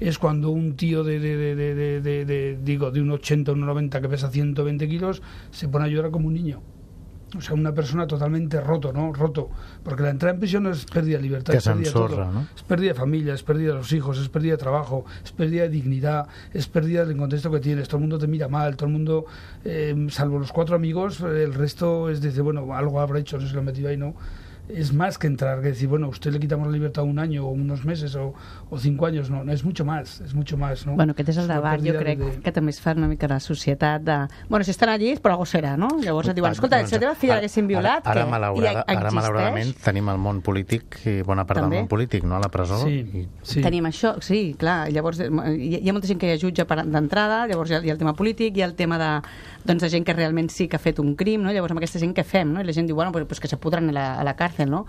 es 0.00 0.18
cuando 0.18 0.50
un 0.50 0.74
tío 0.74 1.02
de, 1.04 1.18
de, 1.20 1.36
de, 1.36 1.54
de, 1.54 1.74
de- 1.74 2.00
de- 2.02 2.24
de- 2.26 2.58
digo, 2.62 2.90
de 2.90 3.00
un 3.00 3.10
80 3.12 3.52
o 3.52 3.54
un 3.54 3.60
90 3.60 4.00
que 4.00 4.08
pesa 4.08 4.28
120 4.30 4.88
kilos 4.88 5.22
se 5.50 5.68
pone 5.68 5.86
a 5.86 5.88
llorar 5.88 6.10
como 6.10 6.26
un 6.28 6.34
niño. 6.34 6.60
O 7.36 7.40
sea, 7.40 7.54
una 7.54 7.74
persona 7.74 8.06
totalmente 8.06 8.60
roto, 8.60 8.92
¿no? 8.92 9.12
Roto. 9.12 9.50
Porque 9.82 10.02
la 10.02 10.10
entrada 10.10 10.34
en 10.34 10.40
prisión 10.40 10.62
no 10.62 10.70
es 10.70 10.84
pérdida 10.86 11.18
de 11.18 11.22
libertad, 11.22 11.52
Que 11.52 11.58
es 11.58 11.64
pérdida 11.64 11.90
de 11.90 12.08
no? 12.32 12.46
Es 12.56 12.62
pérdida 12.62 12.92
de 12.92 12.98
familia, 12.98 13.34
es 13.34 13.42
pérdida 13.42 13.72
de 13.72 13.78
los 13.78 13.92
hijos, 13.92 14.18
es 14.18 14.28
pérdida 14.28 14.52
de 14.52 14.58
trabajo, 14.58 15.04
es 15.22 15.32
pérdida 15.32 15.62
de 15.62 15.68
dignidad, 15.68 16.26
es 16.52 16.66
pérdida 16.68 17.04
del 17.04 17.16
contexto 17.16 17.50
que 17.50 17.60
tienes. 17.60 17.86
Todo 17.88 17.98
el 17.98 18.02
mundo 18.02 18.18
te 18.18 18.26
mira 18.26 18.48
mal, 18.48 18.76
todo 18.76 18.86
el 18.86 18.92
mundo, 18.92 19.26
eh, 19.64 20.06
salvo 20.10 20.38
los 20.38 20.52
cuatro 20.52 20.76
amigos, 20.76 21.20
el 21.20 21.52
resto 21.54 22.08
es 22.08 22.20
decir, 22.20 22.42
bueno, 22.42 22.74
algo 22.74 23.00
habrá 23.00 23.18
hecho, 23.18 23.38
no 23.38 23.46
se 23.46 23.54
lo 23.54 23.60
ha 23.60 23.64
metido 23.64 23.88
ahí, 23.88 23.96
no. 23.96 24.14
Es 24.68 24.92
más 24.92 25.16
que 25.18 25.26
entrar, 25.26 25.60
que 25.62 25.68
decir, 25.68 25.88
bueno, 25.88 26.06
a 26.06 26.10
usted 26.10 26.30
le 26.32 26.38
quitamos 26.40 26.66
la 26.66 26.72
libertad 26.72 27.04
un 27.04 27.18
año 27.18 27.46
o 27.46 27.50
unos 27.50 27.84
meses 27.84 28.14
o, 28.16 28.34
o 28.70 28.78
cinco 28.78 29.06
años, 29.06 29.30
no, 29.30 29.42
no, 29.44 29.52
es 29.52 29.64
mucho 29.64 29.84
más, 29.84 30.20
es 30.20 30.34
mucho 30.34 30.56
más, 30.58 30.84
¿no? 30.86 30.94
Bueno, 30.94 31.12
aquest 31.16 31.30
és 31.30 31.38
el 31.38 31.48
debat, 31.48 31.80
jo 31.80 31.94
crec, 31.96 32.18
de- 32.18 32.40
que 32.44 32.52
també 32.52 32.70
es 32.74 32.80
fa 32.84 32.92
una 32.92 33.08
mica 33.08 33.26
la 33.28 33.40
societat 33.40 34.02
de... 34.02 34.16
Bueno, 34.48 34.64
si 34.64 34.70
estan 34.70 34.90
allí, 34.92 35.14
però 35.22 35.34
algú 35.38 35.46
serà, 35.48 35.76
no? 35.80 35.88
Llavors 36.02 36.28
et 36.28 36.36
diuen, 36.36 36.52
escolta, 36.52 36.82
si 36.86 36.94
la 36.96 37.00
teva 37.06 37.14
filla 37.16 37.38
l'haguessin 37.38 37.66
violat, 37.70 38.04
ara, 38.04 38.12
ara, 38.20 38.24
què? 38.26 38.30
malaurada, 38.30 38.84
ara 38.86 39.10
malauradament 39.16 39.72
tenim 39.84 40.08
el 40.12 40.18
món 40.20 40.42
polític 40.44 40.98
i 41.08 41.22
bona 41.22 41.46
part 41.48 41.62
També. 41.62 41.76
del 41.78 41.84
món 41.86 41.88
polític, 41.88 42.24
no? 42.28 42.36
A 42.36 42.42
la 42.44 42.50
presó. 42.52 42.82
Sí, 42.84 42.98
I, 43.22 43.26
sí. 43.42 43.62
Tenim 43.64 43.88
això, 43.88 44.16
sí, 44.20 44.54
clar, 44.58 44.90
llavors 44.92 45.20
eh, 45.24 45.30
hi, 45.56 45.78
hi 45.80 45.88
ha 45.88 45.96
molta 45.96 46.08
gent 46.12 46.20
que 46.20 46.28
ja 46.34 46.36
jutja 46.40 46.66
per- 46.68 46.84
d'entrada, 46.84 47.46
llavors 47.48 47.70
hi 47.72 47.78
ha, 47.78 47.82
hi 47.84 47.88
ha 47.88 47.96
el 47.96 48.02
tema 48.04 48.12
polític, 48.18 48.56
hi 48.58 48.66
ha 48.66 48.68
el 48.68 48.74
tema 48.76 48.98
de, 49.00 49.10
doncs, 49.64 49.80
de 49.86 49.88
gent 49.96 50.04
que 50.04 50.12
realment 50.12 50.50
sí 50.52 50.68
que 50.68 50.76
ha 50.76 50.82
fet 50.82 50.98
un 51.00 51.14
crim, 51.16 51.40
no? 51.46 51.52
llavors 51.56 51.72
amb 51.72 51.80
aquesta 51.80 51.98
gent 52.02 52.12
què 52.12 52.24
fem? 52.26 52.52
No? 52.52 52.60
I 52.60 52.68
la 52.68 52.76
gent 52.76 52.86
diu, 52.90 52.96
bueno, 52.98 53.12
pues, 53.12 53.24
pues 53.24 53.40
que 53.40 53.48
se 53.48 53.56
pudran 53.56 53.88
a 53.88 53.92
la, 53.92 54.06
a 54.20 54.24
la 54.24 54.34
càrcel, 54.36 54.57
no? 54.66 54.86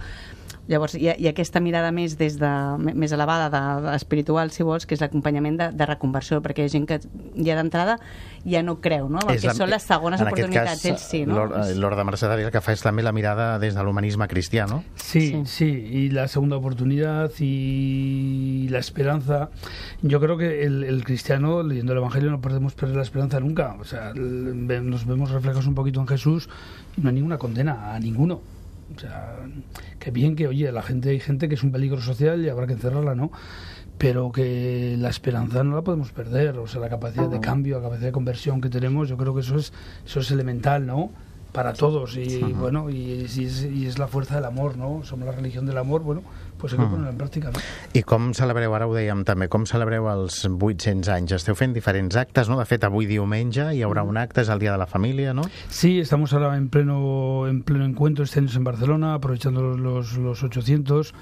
Llavors, 0.69 0.93
hi 0.93 1.07
ha, 1.09 1.15
hi 1.17 1.25
ha 1.25 1.31
aquesta 1.33 1.57
mirada 1.65 1.89
més 1.89 2.13
des 2.19 2.35
de, 2.37 2.49
més 2.77 3.13
elevada 3.15 3.47
de, 3.49 3.61
de 3.87 3.93
espiritual, 3.97 4.51
si 4.53 4.61
vols, 4.61 4.85
que 4.85 4.93
és 4.93 5.01
l'acompanyament 5.01 5.55
de, 5.57 5.67
de 5.73 5.85
reconversió, 5.89 6.43
perquè 6.45 6.61
hi 6.61 6.69
ha 6.69 6.73
gent 6.75 6.85
que 6.85 6.99
ja 7.01 7.55
d'entrada 7.57 7.95
ja 8.45 8.61
no 8.61 8.75
creu, 8.79 9.07
no? 9.09 9.23
El 9.25 9.39
que 9.41 9.49
la, 9.49 9.55
són 9.57 9.71
les 9.73 9.87
segones 9.89 10.21
oportunitats, 10.21 10.83
cas, 10.83 10.85
ells 10.85 11.07
sí, 11.09 11.23
no? 11.25 11.47
L'Orde 11.81 12.05
Mercedari 12.05 12.45
el 12.45 12.53
que 12.53 12.61
fa 12.61 12.75
és 12.77 12.85
també 12.85 13.01
la 13.01 13.15
mirada 13.17 13.47
des 13.57 13.73
de 13.73 13.85
l'humanisme 13.85 14.29
cristià, 14.29 14.67
¿no? 14.69 14.83
Sí, 14.93 15.31
sí, 15.31 15.41
sí, 15.49 15.71
y 15.89 16.03
la 16.13 16.27
segunda 16.27 16.57
oportunidad 16.61 17.31
y 17.39 18.67
la 18.69 18.77
esperanza. 18.77 19.49
Yo 20.03 20.21
creo 20.21 20.37
que 20.37 20.65
el, 20.65 20.83
el 20.83 21.03
cristiano, 21.03 21.63
leyendo 21.63 21.93
el 21.93 21.97
Evangelio, 21.97 22.29
no 22.29 22.41
podemos 22.41 22.75
perder 22.75 22.95
la 22.97 23.03
esperanza 23.03 23.39
nunca. 23.39 23.75
O 23.79 23.85
sea, 23.85 24.13
nos 24.13 25.05
vemos 25.07 25.31
reflejados 25.31 25.65
un 25.65 25.73
poquito 25.73 25.99
en 25.99 26.07
Jesús 26.07 26.47
y 26.95 27.01
no 27.01 27.09
hay 27.09 27.15
ninguna 27.15 27.39
condena 27.39 27.95
a 27.95 27.99
ninguno. 27.99 28.58
O 28.95 28.99
sea, 28.99 29.35
que 29.99 30.11
bien 30.11 30.35
que, 30.35 30.47
oye, 30.47 30.71
la 30.71 30.81
gente, 30.81 31.09
hay 31.09 31.19
gente 31.19 31.47
que 31.47 31.55
es 31.55 31.63
un 31.63 31.71
peligro 31.71 32.01
social 32.01 32.43
y 32.43 32.49
habrá 32.49 32.67
que 32.67 32.73
encerrarla, 32.73 33.15
¿no? 33.15 33.31
Pero 33.97 34.31
que 34.31 34.95
la 34.97 35.09
esperanza 35.09 35.63
no 35.63 35.75
la 35.75 35.81
podemos 35.81 36.11
perder, 36.11 36.57
o 36.57 36.67
sea, 36.67 36.81
la 36.81 36.89
capacidad 36.89 37.29
de 37.29 37.39
cambio, 37.39 37.77
la 37.77 37.83
capacidad 37.83 38.07
de 38.07 38.13
conversión 38.13 38.61
que 38.61 38.69
tenemos, 38.69 39.09
yo 39.09 39.17
creo 39.17 39.33
que 39.35 39.41
eso 39.41 39.57
es, 39.57 39.73
eso 40.05 40.21
es 40.21 40.31
elemental, 40.31 40.85
¿no? 40.85 41.11
Para 41.51 41.73
todos, 41.73 42.15
y, 42.15 42.21
y 42.21 42.53
bueno, 42.53 42.89
y, 42.89 42.95
y, 42.95 43.23
es, 43.23 43.63
y 43.63 43.87
es 43.87 43.97
la 43.97 44.07
fuerza 44.07 44.35
del 44.35 44.45
amor, 44.45 44.77
¿no? 44.77 45.03
Somos 45.03 45.25
la 45.25 45.31
religión 45.31 45.65
del 45.65 45.77
amor, 45.77 46.03
bueno, 46.03 46.21
pues 46.59 46.73
hay 46.73 46.79
que 46.79 46.85
ponerla 46.85 47.13
en 47.13 47.17
pràctica. 47.17 47.53
No? 47.55 47.63
I 47.97 48.03
com 48.03 48.29
celebreu, 48.37 48.75
ara 48.75 48.85
ho 48.89 48.93
dèiem 48.93 49.23
també, 49.25 49.47
com 49.49 49.65
celebreu 49.69 50.09
els 50.11 50.43
800 50.45 51.09
anys? 51.15 51.37
Esteu 51.39 51.57
fent 51.57 51.73
diferents 51.73 52.19
actes, 52.19 52.51
¿no? 52.51 52.59
De 52.59 52.67
fet, 52.69 52.85
avui 52.85 53.07
diumenge 53.09 53.69
hi 53.73 53.81
haurà 53.87 54.03
un 54.05 54.19
acte, 54.21 54.43
és 54.43 54.51
el 54.53 54.61
Dia 54.61 54.75
de 54.75 54.81
la 54.83 54.89
Família, 54.89 55.33
¿no? 55.33 55.47
Sí, 55.69 55.97
estamos 55.99 56.33
ahora 56.33 56.55
en 56.57 56.69
pleno, 56.69 57.47
en 57.47 57.63
pleno 57.63 57.85
encuentro 57.85 58.23
este 58.23 58.39
año 58.39 58.49
en 58.53 58.63
Barcelona, 58.63 59.13
aprovechando 59.15 59.61
los, 59.77 60.17
los 60.17 60.43
800, 60.43 61.13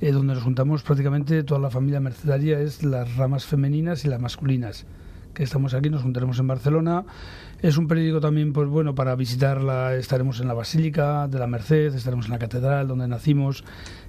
eh, 0.00 0.12
donde 0.12 0.34
nos 0.34 0.42
juntamos 0.42 0.82
prácticamente 0.82 1.42
toda 1.44 1.60
la 1.60 1.70
familia 1.70 2.00
mercedaria, 2.00 2.60
es 2.60 2.82
las 2.82 3.16
ramas 3.16 3.44
femeninas 3.44 4.04
y 4.04 4.08
las 4.08 4.20
masculinas 4.20 4.86
que 5.34 5.44
estamos 5.44 5.74
aquí, 5.74 5.90
nos 5.90 6.02
juntaremos 6.02 6.38
en 6.38 6.46
Barcelona. 6.46 7.04
Es 7.62 7.76
un 7.76 7.86
periódico 7.86 8.20
también, 8.20 8.52
pues 8.52 8.68
bueno, 8.68 8.94
para 8.94 9.14
visitarla, 9.14 9.94
estaremos 9.94 10.40
en 10.40 10.48
la 10.48 10.54
Basílica 10.54 11.28
de 11.28 11.38
la 11.38 11.46
Merced, 11.46 11.94
estaremos 11.94 12.26
en 12.26 12.32
la 12.32 12.38
Catedral 12.38 12.88
donde 12.88 13.06
nacimos, 13.06 13.64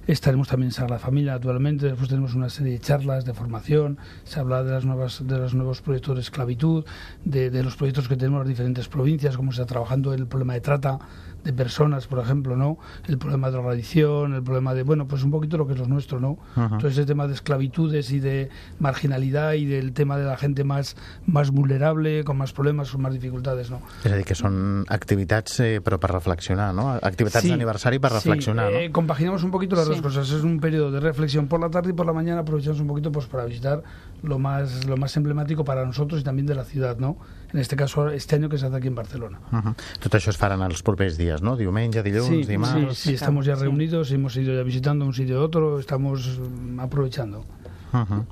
estaremos 0.06 0.48
también 0.48 0.68
en 0.68 0.72
Sagrada 0.72 0.98
Familia, 0.98 1.32
naturalmente, 1.32 1.86
después 1.86 2.08
tenemos 2.08 2.34
una 2.34 2.48
serie 2.48 2.72
de 2.72 2.78
charlas 2.80 3.24
de 3.24 3.34
formación, 3.34 3.98
se 4.24 4.40
habla 4.40 4.62
de 4.62 4.72
las 4.72 4.84
nuevas 4.84 5.22
de 5.26 5.38
los 5.38 5.54
nuevos 5.54 5.80
proyectos 5.80 6.16
de 6.16 6.20
esclavitud, 6.22 6.84
de, 7.24 7.50
de 7.50 7.62
los 7.62 7.76
proyectos 7.76 8.08
que 8.08 8.16
tenemos 8.16 8.38
en 8.38 8.40
las 8.40 8.48
diferentes 8.48 8.88
provincias, 8.88 9.36
cómo 9.36 9.52
se 9.52 9.62
está 9.62 9.72
trabajando 9.72 10.12
el 10.14 10.26
problema 10.26 10.54
de 10.54 10.60
trata 10.60 10.98
de 11.44 11.52
personas, 11.52 12.06
por 12.06 12.20
ejemplo, 12.20 12.56
¿no? 12.56 12.78
El 13.08 13.18
problema 13.18 13.48
de 13.48 13.54
drogadicción, 13.54 14.32
el 14.34 14.44
problema 14.44 14.74
de, 14.74 14.84
bueno, 14.84 15.08
pues 15.08 15.24
un 15.24 15.32
poquito 15.32 15.56
lo 15.58 15.66
que 15.66 15.72
es 15.72 15.78
lo 15.80 15.86
nuestro, 15.86 16.20
¿no? 16.20 16.38
-huh. 16.54 16.78
Todo 16.78 16.86
ese 16.88 17.04
tema 17.04 17.26
de 17.26 17.34
esclavitudes 17.34 18.12
y 18.12 18.20
de 18.20 18.48
marginalidad 18.78 19.54
y 19.54 19.64
del 19.66 19.92
tema 19.92 20.16
de 20.18 20.24
la 20.24 20.36
gente 20.36 20.62
más, 20.62 20.96
más 21.26 21.50
vulnerable, 21.50 22.22
con 22.22 22.36
más 22.36 22.52
problemas, 22.52 22.90
con 22.92 23.02
más 23.02 23.12
dificultades, 23.12 23.70
¿no? 23.70 23.80
És 24.04 24.12
a 24.12 24.16
dir, 24.16 24.24
que 24.24 24.34
són 24.34 24.84
activitats 24.88 25.58
eh, 25.60 25.80
però 25.82 25.98
per 25.98 26.12
reflexionar, 26.12 26.72
¿no? 26.74 26.90
Activitats 27.02 27.42
Sí, 27.42 27.50
d'aniversari 27.50 27.98
per 27.98 28.12
reflexionar, 28.12 28.70
sí, 28.70 28.76
eh, 28.76 28.86
¿no? 28.88 28.92
compaginamos 28.92 29.42
un 29.42 29.50
poquito 29.50 29.74
las 29.76 29.86
Sí. 29.86 29.91
Dos 29.92 30.02
cosas. 30.02 30.30
Es 30.30 30.42
un 30.42 30.60
periodo 30.60 30.90
de 30.90 31.00
reflexión 31.00 31.46
por 31.48 31.60
la 31.60 31.70
tarde 31.70 31.90
y 31.90 31.92
por 31.92 32.06
la 32.06 32.12
mañana 32.12 32.40
aprovechamos 32.40 32.80
un 32.80 32.86
poquito 32.86 33.10
pues 33.12 33.26
para 33.26 33.44
visitar 33.44 33.82
lo 34.22 34.38
más 34.38 34.84
lo 34.86 34.96
más 34.96 35.16
emblemático 35.16 35.64
para 35.64 35.84
nosotros 35.84 36.20
y 36.20 36.24
también 36.24 36.46
de 36.46 36.54
la 36.54 36.64
ciudad, 36.64 36.98
¿no? 36.98 37.16
En 37.52 37.58
este 37.60 37.76
caso 37.76 38.08
este 38.10 38.36
año 38.36 38.48
que 38.48 38.58
se 38.58 38.66
hace 38.66 38.76
aquí 38.76 38.88
en 38.88 38.94
Barcelona. 38.94 39.38
Uh 39.52 39.56
-huh. 39.56 39.74
Tot 40.00 40.14
això 40.14 40.30
es 40.30 40.36
faran 40.36 40.62
els 40.62 40.82
propers 40.82 41.16
dies, 41.16 41.42
no? 41.42 41.56
Diumenge, 41.56 42.02
dilluns, 42.02 42.26
Sí, 42.28 42.44
sí, 42.44 42.50
dimarts... 42.50 42.98
sí, 42.98 43.14
estamos 43.14 43.44
ya 43.46 43.56
Sí. 43.56 43.62
reunidos, 43.62 44.10
hemos 44.12 44.36
ido 44.36 44.54
ya 44.54 44.62
visitando 44.62 45.04
un 45.04 45.12
sitio 45.12 45.34
y 45.40 45.44
otro, 45.44 45.78
estamos 45.78 46.38
mm, 46.40 46.80
aprovechando. 46.80 47.44
Uh 47.92 47.98
-huh. 47.98 48.24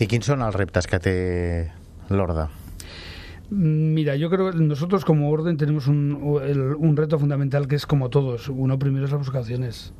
I 0.00 0.06
quins 0.06 0.26
són 0.26 0.42
els 0.42 0.54
reptes 0.54 0.86
que 0.86 0.98
té 1.00 1.72
l'Orde? 2.10 2.46
Mm, 3.50 3.94
Mira, 3.94 4.14
yo 4.16 4.28
creo 4.30 4.50
que 4.52 4.58
nosotros 4.58 5.04
como 5.04 5.30
orden 5.30 5.56
tenemos 5.56 5.86
un, 5.88 6.12
un 6.78 6.96
reto 6.96 7.18
fundamental 7.18 7.66
que 7.66 7.76
es 7.76 7.86
como 7.86 8.08
todos. 8.10 8.48
Uno 8.48 8.78
primero 8.78 9.06
es 9.06 9.12
las 9.12 9.26
vocaciones. 9.26 9.92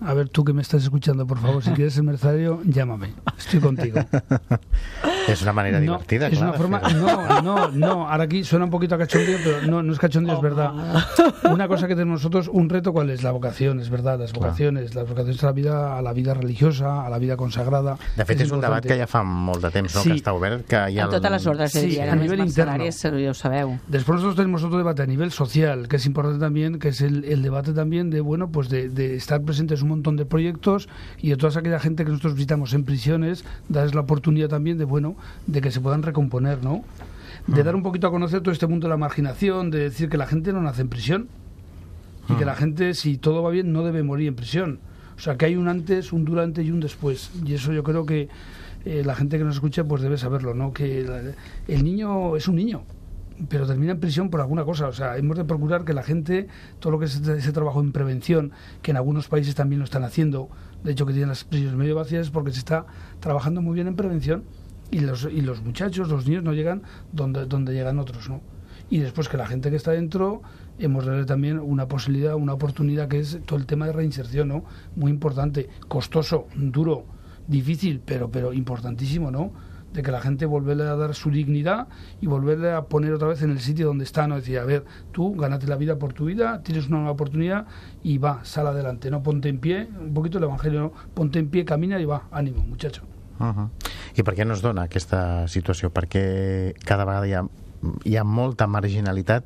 A 0.00 0.14
ver, 0.14 0.28
tú 0.28 0.44
que 0.44 0.52
me 0.52 0.62
estás 0.62 0.82
escuchando, 0.84 1.26
por 1.26 1.38
favor, 1.38 1.62
si 1.62 1.70
quieres 1.72 1.94
ser 1.94 2.04
mercenario, 2.04 2.60
llámame. 2.64 3.14
Estoy 3.36 3.60
contigo. 3.60 4.00
És 5.28 5.42
una 5.42 5.52
manera 5.52 5.76
No, 5.78 5.82
divertida, 5.98 6.28
es 6.28 6.38
clar. 6.38 6.48
una 6.48 6.58
forma, 6.58 6.80
no, 6.80 7.42
no, 7.42 7.68
no, 7.70 8.08
ahora 8.08 8.24
aquí 8.24 8.44
suena 8.44 8.64
un 8.64 8.70
poquito 8.70 8.94
a 8.94 8.98
cachondeo, 8.98 9.38
pero 9.44 9.62
no, 9.66 9.82
no 9.82 9.92
es 9.92 9.98
cachondeo, 9.98 10.36
es 10.36 10.40
verdad. 10.40 10.72
Una 11.52 11.68
cosa 11.68 11.86
que 11.86 11.94
tenemos 11.94 12.20
nosotros, 12.20 12.48
un 12.50 12.70
reto 12.70 12.94
cuál 12.94 13.10
es 13.10 13.22
la 13.22 13.30
vocación, 13.30 13.78
es 13.80 13.90
verdad, 13.90 14.18
las 14.18 14.32
vocaciones, 14.32 14.94
las 14.94 15.06
vocaciones 15.06 15.42
a 15.42 15.46
la 15.46 15.52
vida, 15.52 15.98
a 15.98 16.02
la 16.02 16.12
vida 16.14 16.32
religiosa, 16.32 17.04
a 17.04 17.10
la 17.10 17.18
vida 17.18 17.36
consagrada. 17.36 17.98
De 18.16 18.24
fet, 18.24 18.40
és 18.40 18.52
un 18.54 18.62
debat 18.64 18.80
que 18.88 18.96
ja 18.96 19.06
fa 19.06 19.20
molt 19.22 19.60
de 19.66 19.70
temps, 19.74 19.92
no? 19.98 20.00
Sí. 20.06 20.14
que 20.14 20.16
està 20.22 20.32
obert, 20.32 20.64
que 20.66 20.80
hi 20.94 20.96
ha... 20.98 21.04
A 21.04 21.12
totes 21.12 21.30
les 21.36 21.46
ordres 21.52 21.72
Sí, 21.76 21.98
a 22.00 22.16
nivell 22.16 22.40
mercenàries, 22.46 23.02
ja 23.04 23.28
ho 23.30 23.36
sabeu. 23.36 23.76
Después 23.86 24.16
nosotros 24.16 24.36
tenemos 24.40 24.64
otro 24.64 24.78
debate 24.80 25.02
a 25.02 25.06
nivel 25.06 25.30
social, 25.30 25.88
que 25.88 25.96
es 25.96 26.06
importante 26.06 26.40
también, 26.40 26.78
que 26.78 26.88
es 26.88 27.02
el, 27.02 27.24
el 27.24 27.42
debate 27.42 27.74
también 27.74 28.08
de, 28.08 28.22
bueno, 28.22 28.48
pues 28.48 28.70
de, 28.70 28.88
de 28.88 29.16
estar 29.16 29.42
presentes 29.42 29.82
en 29.82 29.87
un 29.92 29.98
montón 29.98 30.16
de 30.16 30.24
proyectos 30.26 30.88
y 31.20 31.30
de 31.30 31.36
toda 31.36 31.58
aquella 31.58 31.80
gente 31.80 32.04
que 32.04 32.10
nosotros 32.10 32.34
visitamos 32.34 32.74
en 32.74 32.84
prisiones, 32.84 33.44
darles 33.68 33.94
la 33.94 34.02
oportunidad 34.02 34.48
también 34.48 34.78
de, 34.78 34.84
bueno, 34.84 35.16
de 35.46 35.60
que 35.60 35.70
se 35.70 35.80
puedan 35.80 36.02
recomponer, 36.02 36.62
¿no? 36.62 36.84
De 37.46 37.62
dar 37.62 37.74
un 37.74 37.82
poquito 37.82 38.06
a 38.06 38.10
conocer 38.10 38.40
todo 38.42 38.52
este 38.52 38.66
mundo 38.66 38.86
de 38.86 38.90
la 38.90 38.96
marginación, 38.98 39.70
de 39.70 39.78
decir 39.80 40.08
que 40.10 40.18
la 40.18 40.26
gente 40.26 40.52
no 40.52 40.60
nace 40.60 40.82
en 40.82 40.88
prisión 40.88 41.28
y 42.28 42.34
que 42.34 42.44
la 42.44 42.54
gente, 42.54 42.92
si 42.92 43.16
todo 43.16 43.42
va 43.42 43.50
bien, 43.50 43.72
no 43.72 43.82
debe 43.84 44.02
morir 44.02 44.28
en 44.28 44.34
prisión. 44.34 44.80
O 45.16 45.20
sea, 45.20 45.36
que 45.36 45.46
hay 45.46 45.56
un 45.56 45.66
antes, 45.66 46.12
un 46.12 46.24
durante 46.26 46.62
y 46.62 46.70
un 46.70 46.80
después. 46.80 47.30
Y 47.46 47.54
eso 47.54 47.72
yo 47.72 47.82
creo 47.82 48.04
que 48.04 48.28
eh, 48.84 49.02
la 49.04 49.14
gente 49.14 49.38
que 49.38 49.44
nos 49.44 49.54
escucha 49.56 49.82
pues 49.84 50.02
debe 50.02 50.18
saberlo, 50.18 50.52
¿no? 50.54 50.72
Que 50.72 51.02
la- 51.04 51.22
el 51.66 51.84
niño 51.84 52.36
es 52.36 52.46
un 52.48 52.56
niño, 52.56 52.82
pero 53.48 53.66
termina 53.66 53.92
en 53.92 54.00
prisión 54.00 54.30
por 54.30 54.40
alguna 54.40 54.64
cosa. 54.64 54.88
O 54.88 54.92
sea, 54.92 55.16
hemos 55.16 55.36
de 55.36 55.44
procurar 55.44 55.84
que 55.84 55.92
la 55.92 56.02
gente, 56.02 56.48
todo 56.80 56.92
lo 56.92 56.98
que 56.98 57.06
es 57.06 57.16
ese, 57.16 57.52
trabajo 57.52 57.80
en 57.80 57.92
prevención, 57.92 58.52
que 58.82 58.90
en 58.90 58.96
algunos 58.96 59.28
países 59.28 59.54
también 59.54 59.78
lo 59.78 59.84
están 59.84 60.04
haciendo, 60.04 60.48
de 60.82 60.92
hecho 60.92 61.06
que 61.06 61.12
tienen 61.12 61.28
las 61.28 61.44
prisiones 61.44 61.76
medio 61.76 61.94
vacías, 61.94 62.26
es 62.26 62.30
porque 62.30 62.52
se 62.52 62.58
está 62.58 62.86
trabajando 63.20 63.62
muy 63.62 63.74
bien 63.74 63.86
en 63.86 63.96
prevención 63.96 64.44
y 64.90 65.00
los, 65.00 65.24
y 65.24 65.40
los 65.42 65.62
muchachos, 65.62 66.08
los 66.08 66.26
niños 66.26 66.42
no 66.42 66.52
llegan 66.52 66.82
donde, 67.12 67.46
donde 67.46 67.72
llegan 67.72 67.98
otros, 67.98 68.28
¿no? 68.28 68.40
Y 68.90 68.98
después 68.98 69.28
que 69.28 69.36
la 69.36 69.46
gente 69.46 69.70
que 69.70 69.76
está 69.76 69.92
dentro, 69.92 70.40
hemos 70.78 71.04
de 71.04 71.10
darle 71.10 71.26
también 71.26 71.58
una 71.58 71.88
posibilidad, 71.88 72.34
una 72.34 72.54
oportunidad 72.54 73.08
que 73.08 73.20
es 73.20 73.38
todo 73.44 73.58
el 73.58 73.66
tema 73.66 73.86
de 73.86 73.92
reinserción, 73.92 74.48
¿no? 74.48 74.64
Muy 74.96 75.10
importante, 75.10 75.68
costoso, 75.88 76.46
duro, 76.56 77.04
difícil, 77.46 78.00
pero, 78.04 78.30
pero 78.30 78.52
importantísimo, 78.52 79.30
¿no? 79.30 79.52
De 79.92 80.02
que 80.02 80.12
la 80.12 80.20
gente 80.20 80.44
volverle 80.46 80.84
a 80.84 80.96
dar 80.96 81.14
su 81.14 81.30
dignidad 81.30 81.88
y 82.20 82.26
volverle 82.26 82.72
a 82.72 82.82
poner 82.82 83.14
otra 83.14 83.28
vez 83.28 83.42
en 83.42 83.50
el 83.50 83.60
sitio 83.60 83.86
donde 83.86 84.04
está, 84.04 84.26
¿no? 84.26 84.36
Decir, 84.36 84.58
a 84.58 84.64
ver, 84.64 84.84
tú 85.12 85.34
gánate 85.34 85.66
la 85.66 85.76
vida 85.76 85.96
por 85.96 86.12
tu 86.12 86.26
vida, 86.26 86.62
tienes 86.62 86.88
una 86.88 86.98
nueva 86.98 87.12
oportunidad 87.12 87.66
y 88.02 88.18
va, 88.18 88.44
sal 88.44 88.66
adelante, 88.66 89.10
no 89.10 89.22
ponte 89.22 89.48
en 89.48 89.58
pie, 89.58 89.88
un 90.00 90.12
poquito 90.12 90.38
el 90.38 90.44
evangelio, 90.44 90.80
¿no? 90.80 90.92
Ponte 91.14 91.38
en 91.38 91.48
pie, 91.48 91.64
camina 91.64 91.98
y 91.98 92.04
va, 92.04 92.28
ánimo, 92.30 92.62
muchacho. 92.62 93.02
Uh 93.40 93.44
-huh. 93.44 93.68
I 94.16 94.22
per 94.22 94.34
què 94.34 94.44
no 94.44 94.54
es 94.54 94.62
dona 94.62 94.82
aquesta 94.88 95.46
situació? 95.46 95.90
Perquè 95.94 96.74
cada 96.84 97.04
vegada 97.04 97.26
hi 97.26 97.34
ha, 97.38 97.44
hi 98.04 98.16
ha 98.16 98.24
molta 98.24 98.66
marginalitat 98.66 99.44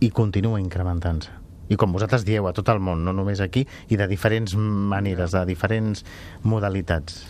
i 0.00 0.10
continua 0.10 0.60
incrementant-se. 0.60 1.30
I 1.68 1.76
com 1.76 1.92
vosaltres 1.92 2.24
dieu, 2.24 2.46
a 2.46 2.52
tot 2.52 2.68
el 2.68 2.80
món, 2.80 3.04
no 3.04 3.12
només 3.12 3.40
aquí, 3.40 3.66
i 3.88 3.96
de 3.96 4.06
diferents 4.06 4.54
maneres, 4.56 5.32
de 5.32 5.44
diferents 5.48 6.04
modalitats. 6.42 7.24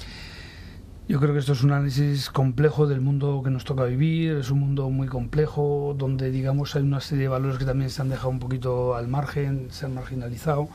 Yo 1.06 1.20
creo 1.20 1.34
que 1.34 1.38
esto 1.40 1.52
es 1.52 1.62
un 1.62 1.73
análisis 1.73 2.30
complejo 2.30 2.87
del 2.87 3.02
mundo 3.02 3.42
que 3.44 3.50
nos 3.50 3.64
toca 3.64 3.84
vivir, 3.84 4.32
es 4.38 4.50
un 4.50 4.61
mundo 4.61 4.88
muy 4.88 5.06
complejo 5.06 5.94
donde 5.99 6.30
digamos 6.30 6.75
hay 6.76 6.82
una 6.82 7.00
serie 7.00 7.25
de 7.25 7.28
valores 7.28 7.58
que 7.58 7.66
también 7.66 7.90
se 7.90 8.00
han 8.00 8.08
dejado 8.08 8.30
un 8.30 8.38
poquito 8.38 8.94
al 8.94 9.06
margen, 9.06 9.66
se 9.70 9.84
han 9.84 9.92
marginalizado 9.94 10.68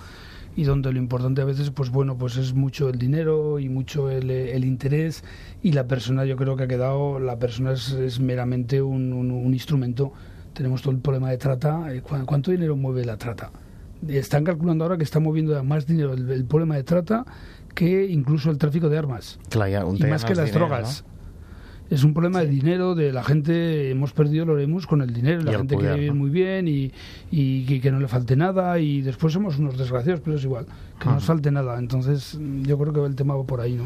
y 0.56 0.66
donde 0.66 0.92
lo 0.94 1.00
importante 1.00 1.42
a 1.42 1.46
veces 1.46 1.72
pues 1.72 1.90
bueno 1.90 2.16
pues 2.18 2.38
es 2.38 2.54
mucho 2.54 2.90
el 2.90 3.00
dinero 3.00 3.58
y 3.60 3.70
mucho 3.70 4.12
el, 4.12 4.30
el 4.30 4.66
interés 4.66 5.24
y 5.64 5.72
la 5.72 5.88
persona 5.88 6.26
yo 6.26 6.36
creo 6.38 6.56
que 6.56 6.64
ha 6.64 6.68
quedado 6.68 7.20
la 7.20 7.40
persona 7.40 7.72
es, 7.72 7.92
es 7.94 8.20
meramente 8.20 8.82
un, 8.84 9.14
un- 9.14 9.32
un 9.32 9.54
instrumento 9.54 10.12
tenemos 10.54 10.82
todo 10.84 10.92
el 10.94 11.00
problema 11.00 11.32
de 11.32 11.38
trata 11.38 11.92
eh, 11.94 12.02
¿cu- 12.02 12.26
¿cuánto 12.26 12.52
dinero 12.52 12.76
mueve 12.76 13.04
la 13.06 13.18
trata? 13.18 13.52
están 14.08 14.44
calculando 14.44 14.86
ahora 14.86 14.98
que 14.98 15.04
está 15.04 15.20
moviendo 15.20 15.62
más 15.64 15.86
dinero 15.86 16.14
el, 16.14 16.30
el 16.32 16.46
problema 16.46 16.76
de 16.76 16.84
trata 16.84 17.26
que 17.80 18.06
incluso 18.12 18.52
el 18.52 18.58
tráfico 18.58 18.90
de 18.90 18.98
armas 18.98 19.40
Clar, 19.48 19.70
hi 19.70 19.76
ha 19.76 19.86
un 19.86 19.96
y 19.96 20.00
tema 20.00 20.18
más 20.18 20.26
que 20.26 20.34
els 20.34 20.42
las 20.42 20.52
diners, 20.52 20.70
drogas. 20.70 21.04
Es 21.90 22.04
un 22.04 22.14
problema 22.14 22.40
de 22.40 22.48
dinero, 22.48 22.96
de 22.96 23.12
la 23.12 23.24
gente, 23.24 23.90
hemos 23.90 24.14
perdido 24.14 24.44
el 24.44 24.52
Oremus 24.52 24.88
con 24.88 25.02
el 25.02 25.14
dinero, 25.14 25.42
la 25.42 25.58
gente 25.58 25.76
quiere 25.76 25.96
vivir 25.96 26.14
muy 26.14 26.30
bien 26.30 26.68
y, 26.68 26.92
y, 27.32 27.80
que 27.80 27.92
no 27.92 28.00
le 28.00 28.08
falte 28.08 28.36
nada 28.36 28.80
y 28.80 29.02
después 29.02 29.34
somos 29.34 29.58
unos 29.58 29.78
desgraciados, 29.78 30.22
pero 30.22 30.38
es 30.38 30.44
igual, 30.44 30.66
que 31.00 31.06
no 31.06 31.16
nos 31.16 31.26
falte 31.26 31.52
nada. 31.52 31.80
Entonces 31.80 32.38
yo 32.40 32.78
creo 32.78 32.94
que 32.94 33.06
el 33.06 33.16
tema 33.16 33.36
va 33.36 33.44
por 33.44 33.62
ahí, 33.62 33.74
no? 33.74 33.86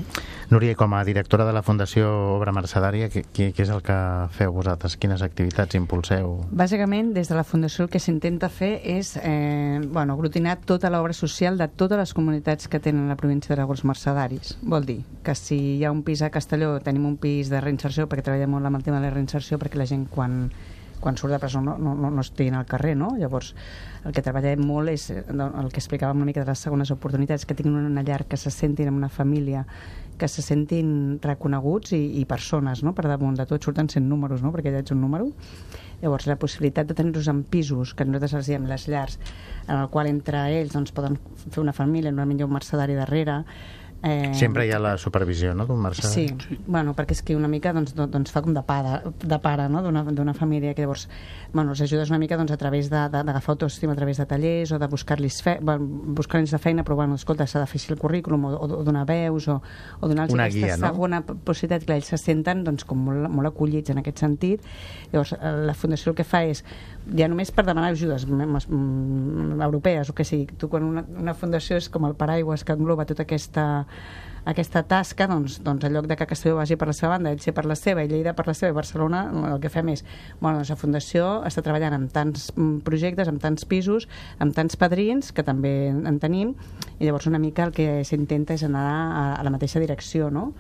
Núria, 0.50 0.76
com 0.76 0.94
a 0.94 1.04
directora 1.04 1.46
de 1.46 1.54
la 1.54 1.64
Fundació 1.64 2.10
Obra 2.36 2.52
Mercedària, 2.54 3.08
què, 3.10 3.24
què, 3.34 3.48
és 3.58 3.70
el 3.74 3.82
que 3.86 3.96
feu 4.36 4.52
vosaltres? 4.54 4.98
Quines 5.02 5.24
activitats 5.26 5.78
impulseu? 5.80 6.36
Bàsicament, 6.52 7.14
des 7.16 7.32
de 7.32 7.38
la 7.38 7.46
Fundació 7.48 7.88
el 7.88 7.90
que 7.90 8.02
s'intenta 8.04 8.52
fer 8.54 8.76
és 8.84 9.16
eh, 9.18 9.80
bueno, 9.82 10.14
aglutinar 10.14 10.60
tota 10.68 10.92
l'obra 10.94 11.16
social 11.18 11.58
de 11.58 11.70
totes 11.72 11.98
les 11.98 12.14
comunitats 12.14 12.70
que 12.70 12.82
tenen 12.84 13.08
la 13.10 13.18
província 13.18 13.56
d'Aragó 13.56 13.74
mercedaris. 13.84 14.58
Vol 14.62 14.86
dir 14.86 15.00
que 15.24 15.34
si 15.34 15.58
hi 15.80 15.86
ha 15.86 15.92
un 15.92 16.04
pis 16.04 16.22
a 16.22 16.30
Castelló, 16.30 16.76
tenim 16.84 17.08
un 17.10 17.18
pis 17.18 17.50
de 17.50 17.62
reinserció, 17.64 17.93
perquè 18.10 18.26
treballem 18.26 18.56
molt 18.56 18.70
amb 18.70 18.80
el 18.80 18.86
tema 18.86 19.00
de 19.00 19.08
la 19.08 19.14
reinserció, 19.14 19.60
perquè 19.62 19.80
la 19.80 19.88
gent 19.90 20.08
quan, 20.12 20.48
quan 21.04 21.18
surt 21.20 21.36
de 21.36 21.40
presó 21.40 21.62
no, 21.62 21.76
no, 21.78 21.94
no, 22.00 22.10
no 22.12 22.24
estiguin 22.24 22.56
al 22.56 22.66
carrer, 22.66 22.96
no? 22.98 23.12
Llavors, 23.20 23.54
el 24.08 24.16
que 24.16 24.24
treballem 24.24 24.64
molt 24.66 24.94
és 24.94 25.10
eh, 25.12 25.24
el 25.36 25.70
que 25.74 25.82
explicàvem 25.82 26.22
una 26.22 26.30
mica 26.30 26.44
de 26.44 26.50
les 26.50 26.64
segones 26.64 26.94
oportunitats, 26.96 27.46
que 27.46 27.58
tinguin 27.60 27.92
una 27.92 28.06
llar, 28.08 28.24
que 28.26 28.40
se 28.40 28.52
sentin 28.52 28.90
en 28.90 28.98
una 29.02 29.12
família, 29.12 29.66
que 30.18 30.30
se 30.30 30.44
sentin 30.46 31.20
reconeguts 31.24 31.94
i, 31.98 32.02
i 32.22 32.26
persones, 32.30 32.84
no? 32.86 32.94
Per 32.96 33.08
damunt 33.10 33.36
de 33.40 33.48
tot 33.50 33.64
surten 33.64 33.90
sent 33.92 34.08
números, 34.08 34.44
no? 34.46 34.54
Perquè 34.56 34.72
ja 34.72 34.84
ets 34.84 34.96
un 34.96 35.02
número. 35.04 35.32
Llavors, 36.04 36.28
la 36.28 36.36
possibilitat 36.40 36.88
de 36.90 36.96
tenir-los 36.96 37.30
en 37.32 37.44
pisos, 37.48 37.94
que 37.96 38.06
nosaltres 38.08 38.34
els 38.40 38.52
diem 38.52 38.68
les 38.68 38.88
llars, 38.92 39.20
en 39.68 39.78
el 39.78 39.88
qual 39.92 40.10
entre 40.12 40.42
ells 40.52 40.76
doncs, 40.76 40.92
poden 40.96 41.20
fer 41.46 41.62
una 41.64 41.76
família, 41.76 42.12
no 42.12 42.26
millor 42.28 42.52
un 42.52 42.58
mercedari 42.60 42.96
darrere, 42.96 43.42
Eh... 44.04 44.34
Sempre 44.36 44.66
hi 44.68 44.72
ha 44.76 44.80
la 44.84 44.98
supervisió 45.00 45.54
no, 45.56 45.64
d'un 45.64 45.80
mercedari. 45.80 46.28
Sí. 46.28 46.48
sí, 46.50 46.58
bueno, 46.68 46.92
perquè 46.92 47.16
és 47.16 47.22
que 47.24 47.38
una 47.40 47.48
mica 47.48 47.72
doncs, 47.72 47.94
doncs 47.96 48.34
fa 48.36 48.42
com 48.44 48.52
de 48.52 48.64
pare, 48.68 48.98
de 49.24 49.40
pare 49.40 49.70
no? 49.72 49.80
d'una 49.88 50.34
família 50.36 50.74
que 50.76 50.84
llavors 50.84 51.06
bueno, 51.54 51.72
els 51.72 51.82
ajudes 51.86 52.12
una 52.12 52.20
mica 52.20 52.36
doncs, 52.36 52.52
a 52.52 52.58
través 52.60 52.90
d'agafar 52.92 53.54
autoestima 53.56 53.94
a 53.94 53.96
través 53.96 54.20
de 54.20 54.26
tallers 54.28 54.74
o 54.76 54.80
de 54.80 54.90
buscar-los 54.92 55.40
fe, 55.46 55.56
buscar 55.64 56.44
de 56.44 56.60
feina 56.60 56.84
però 56.84 56.98
bueno, 57.00 57.16
escolta, 57.16 57.48
s'ha 57.48 57.62
de 57.64 57.70
fer 57.72 57.80
el 57.96 58.00
currículum 58.02 58.50
o, 58.50 58.52
o, 58.58 58.70
o 58.80 58.84
donar 58.84 59.06
veus 59.08 59.48
o, 59.48 59.62
o 60.02 60.12
donar-los 60.12 60.36
aquesta 60.36 60.60
guia, 60.60 60.78
no? 60.78 60.92
segona 60.92 61.22
possibilitat 61.24 61.88
que 61.88 61.96
ells 61.96 62.12
se 62.12 62.20
senten 62.20 62.66
doncs, 62.68 62.84
com 62.84 63.00
molt, 63.08 63.30
molt 63.32 63.54
acollits 63.54 63.94
en 63.94 64.04
aquest 64.04 64.20
sentit 64.26 64.68
llavors 65.14 65.32
eh, 65.38 65.54
la 65.70 65.78
Fundació 65.80 66.12
el 66.12 66.20
que 66.20 66.28
fa 66.28 66.44
és 66.44 66.66
ja 67.12 67.28
només 67.28 67.52
per 67.52 67.66
demanar 67.68 67.92
ajudes 67.94 68.26
europees 68.30 70.10
o 70.10 70.16
que 70.16 70.26
sigui, 70.28 70.48
tu 70.58 70.70
quan 70.72 70.86
una, 70.88 71.06
una 71.20 71.34
fundació 71.38 71.78
és 71.80 71.90
com 71.92 72.06
el 72.08 72.16
paraigües 72.20 72.64
que 72.64 72.76
engloba 72.76 73.08
tota 73.10 73.26
aquesta 73.28 73.66
aquesta 74.46 74.82
tasca, 74.84 75.28
doncs, 75.32 75.62
doncs 75.64 75.86
en 75.88 75.94
lloc 75.96 76.08
de 76.08 76.18
que 76.20 76.28
Castelló 76.28 76.58
vagi 76.58 76.76
per 76.76 76.90
la 76.90 76.96
seva 76.96 77.14
banda, 77.14 77.32
sé 77.40 77.54
per 77.56 77.64
la 77.70 77.78
seva, 77.80 78.04
i 78.04 78.10
Lleida 78.12 78.34
per 78.36 78.46
la 78.48 78.56
seva, 78.58 78.74
i 78.74 78.76
Barcelona 78.76 79.24
el 79.54 79.60
que 79.64 79.72
fem 79.72 79.94
és, 79.94 80.04
bueno, 80.42 80.60
doncs 80.60 80.74
la 80.74 80.80
Fundació 80.80 81.28
està 81.48 81.64
treballant 81.64 81.96
amb 81.96 82.12
tants 82.12 82.50
mm, 82.52 82.84
projectes, 82.88 83.32
amb 83.32 83.42
tants 83.44 83.64
pisos, 83.70 84.10
amb 84.44 84.56
tants 84.56 84.76
padrins, 84.80 85.32
que 85.32 85.48
també 85.48 85.94
en 85.94 86.20
tenim, 86.20 86.56
i 87.00 87.08
llavors 87.08 87.30
una 87.32 87.40
mica 87.40 87.70
el 87.70 87.76
que 87.76 88.04
s'intenta 88.04 88.58
és 88.58 88.68
anar 88.68 88.84
a, 88.84 89.26
a 89.38 89.44
la 89.48 89.54
mateixa 89.54 89.82
direcció, 89.84 90.30
no?, 90.34 90.52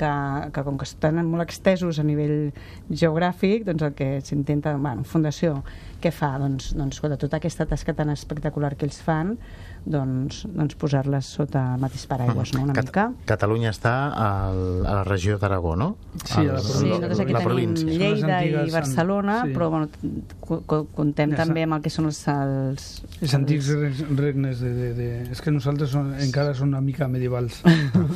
que, 0.00 0.10
que 0.54 0.64
com 0.66 0.78
que 0.80 0.88
estan 0.88 1.20
molt 1.28 1.44
extesos 1.44 2.00
a 2.00 2.06
nivell 2.06 2.50
geogràfic, 2.88 3.66
doncs 3.68 3.84
el 3.86 3.96
que 3.98 4.10
s'intenta, 4.24 4.74
bueno, 4.80 5.04
Fundació, 5.08 5.60
què 6.00 6.12
fa? 6.14 6.32
Doncs, 6.40 6.72
doncs 6.78 7.02
tota 7.20 7.40
aquesta 7.40 7.68
tasca 7.68 7.94
tan 7.96 8.12
espectacular 8.14 8.74
que 8.76 8.88
ells 8.88 9.00
fan, 9.04 9.36
doncs, 9.84 10.44
doncs 10.50 10.76
posar-les 10.80 11.26
sota 11.36 11.62
el 11.74 11.82
mateix 11.82 12.06
paraigües, 12.10 12.52
no? 12.56 12.64
una 12.66 12.76
Cat 12.76 12.90
mica. 12.90 13.06
Catalunya 13.28 13.72
està 13.72 13.94
al, 14.12 14.60
a 14.84 14.98
la 15.00 15.04
regió 15.08 15.38
d'Aragó, 15.40 15.76
no? 15.78 15.94
Sí, 16.24 16.42
a 16.42 16.56
la, 16.56 16.62
sí 16.64 16.88
nosaltres 16.90 17.22
aquí 17.24 17.36
la 17.36 17.42
tenim 17.44 17.74
província. 17.74 17.98
Lleida 18.02 18.40
i 18.44 18.70
Barcelona, 18.72 19.40
sí. 19.46 19.54
però 19.56 19.70
bueno, 19.72 19.88
contem 20.96 21.34
ja 21.34 21.42
també 21.44 21.64
amb 21.66 21.78
el 21.78 21.84
que 21.84 21.92
són 21.92 22.10
els... 22.10 22.20
Els, 22.30 22.88
els 23.20 23.36
antics 23.38 23.70
regnes 24.18 24.62
de, 24.64 24.72
de, 24.74 24.90
de... 24.98 25.08
És 25.34 25.42
que 25.44 25.54
nosaltres 25.54 25.92
som, 25.94 26.10
encara 26.20 26.54
som 26.58 26.70
una 26.70 26.82
mica 26.84 27.08
medievals. 27.10 27.62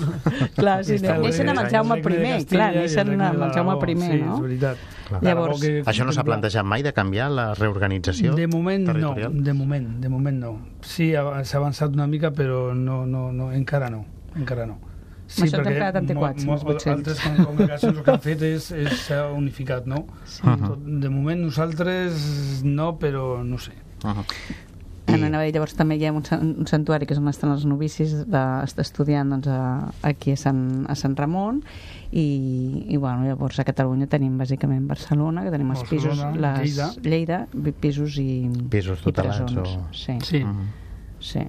clar, 0.59 0.81
sí, 0.87 0.99
neixen 1.01 1.53
amb 1.53 1.65
el 1.65 1.71
Jaume 1.73 2.01
I, 2.01 2.45
clar, 2.51 2.73
neixen 2.77 3.15
amb 3.15 3.49
el 3.49 3.57
Jaume 3.57 3.79
I, 3.79 3.97
no? 3.97 4.05
Sí, 4.05 4.21
és 4.21 4.45
veritat. 4.49 4.85
Clar. 5.05 5.21
Llavors, 5.21 5.61
que, 5.61 5.83
això 5.85 6.07
no 6.09 6.15
s'ha 6.17 6.25
plantejat 6.25 6.65
mai 6.65 6.83
de 6.85 6.95
canviar 6.97 7.27
la 7.29 7.51
reorganització 7.59 8.33
De 8.39 8.47
moment 8.49 8.87
no, 8.97 9.11
de 9.15 9.53
moment, 9.53 9.89
de 10.01 10.09
moment 10.09 10.39
no. 10.41 10.53
Sí, 10.85 11.11
s'ha 11.13 11.54
avançat 11.61 11.95
una 11.95 12.07
mica, 12.07 12.31
però 12.31 12.73
no, 12.75 13.05
no, 13.07 13.31
no, 13.33 13.53
encara 13.53 13.91
no, 13.91 14.05
encara 14.37 14.67
no. 14.67 14.81
Sí, 15.27 15.47
això 15.47 15.59
perquè 15.63 15.79
quedat 15.79 15.97
antiquats, 16.03 16.45
mo, 16.45 16.59
mo, 16.61 16.75
altres 16.93 17.23
congregacions 17.25 17.97
el 17.97 18.05
que 18.05 18.13
han 18.13 18.21
fet 18.21 18.45
és 18.45 18.69
s'ha 19.07 19.23
unificat, 19.33 19.89
no? 19.89 20.05
Sí. 20.27 20.43
Uh 20.45 20.53
-huh. 20.53 21.01
De 21.01 21.09
moment 21.09 21.41
nosaltres 21.41 22.63
no, 22.63 22.99
però 22.99 23.43
no 23.43 23.59
sé. 23.59 23.73
Uh 24.05 24.11
-huh. 24.11 24.25
I... 25.07 25.13
En 25.13 25.35
llavors 25.37 25.75
també 25.75 25.97
hi 25.97 26.07
ha 26.07 26.13
un, 26.13 26.23
un 26.41 26.67
santuari 26.67 27.07
que 27.07 27.13
és 27.13 27.21
on 27.21 27.29
estan 27.29 27.51
els 27.53 27.65
novicis 27.65 28.15
de, 28.27 28.45
estudiant 28.81 29.29
doncs, 29.31 29.49
a, 29.49 29.91
aquí 30.03 30.33
a 30.33 30.37
Sant, 30.37 30.87
a 30.89 30.95
Sant 30.95 31.17
Ramon 31.17 31.63
i, 32.11 32.87
i 32.89 32.97
bueno, 32.97 33.25
llavors 33.25 33.59
a 33.61 33.65
Catalunya 33.65 34.07
tenim 34.07 34.39
bàsicament 34.39 34.87
Barcelona, 34.89 35.45
que 35.45 35.51
tenim 35.51 35.71
els 35.71 35.85
pisos 35.91 36.25
les, 36.39 36.59
Lleida. 36.61 36.89
Lleida, 37.03 37.47
pisos 37.81 38.17
i, 38.19 38.51
pisos 38.71 39.05
i 39.07 39.13
presons. 39.13 39.57
O... 39.57 39.85
Sí. 39.93 40.19
Sí. 40.23 40.43
Uh 40.43 40.49
-huh. 40.49 40.84
Sí. 41.25 41.47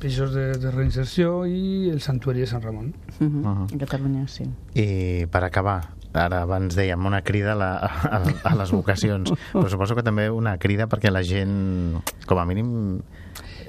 Pisos 0.00 0.34
de, 0.34 0.50
de 0.60 0.70
reinserció 0.74 1.46
i 1.48 1.88
el 1.88 2.02
santuari 2.04 2.42
de 2.44 2.48
Sant 2.50 2.64
Ramon. 2.64 2.92
Uh 3.18 3.26
-huh. 3.26 3.40
Uh 3.40 3.46
-huh. 3.46 3.74
A 3.74 3.78
Catalunya, 3.78 4.26
sí. 4.28 4.44
I 4.74 5.26
per 5.26 5.44
acabar, 5.44 5.94
ara 6.12 6.42
abans 6.42 6.76
dèiem 6.76 7.06
una 7.06 7.22
crida 7.22 7.52
a, 7.52 7.54
la, 7.54 7.70
a, 7.76 8.22
a 8.44 8.54
les 8.54 8.70
vocacions, 8.70 9.32
però 9.52 9.68
suposo 9.68 9.94
que 9.94 10.02
també 10.02 10.28
una 10.30 10.58
crida 10.58 10.86
perquè 10.86 11.10
la 11.10 11.22
gent, 11.22 12.02
com 12.26 12.38
a 12.38 12.44
mínim, 12.44 13.00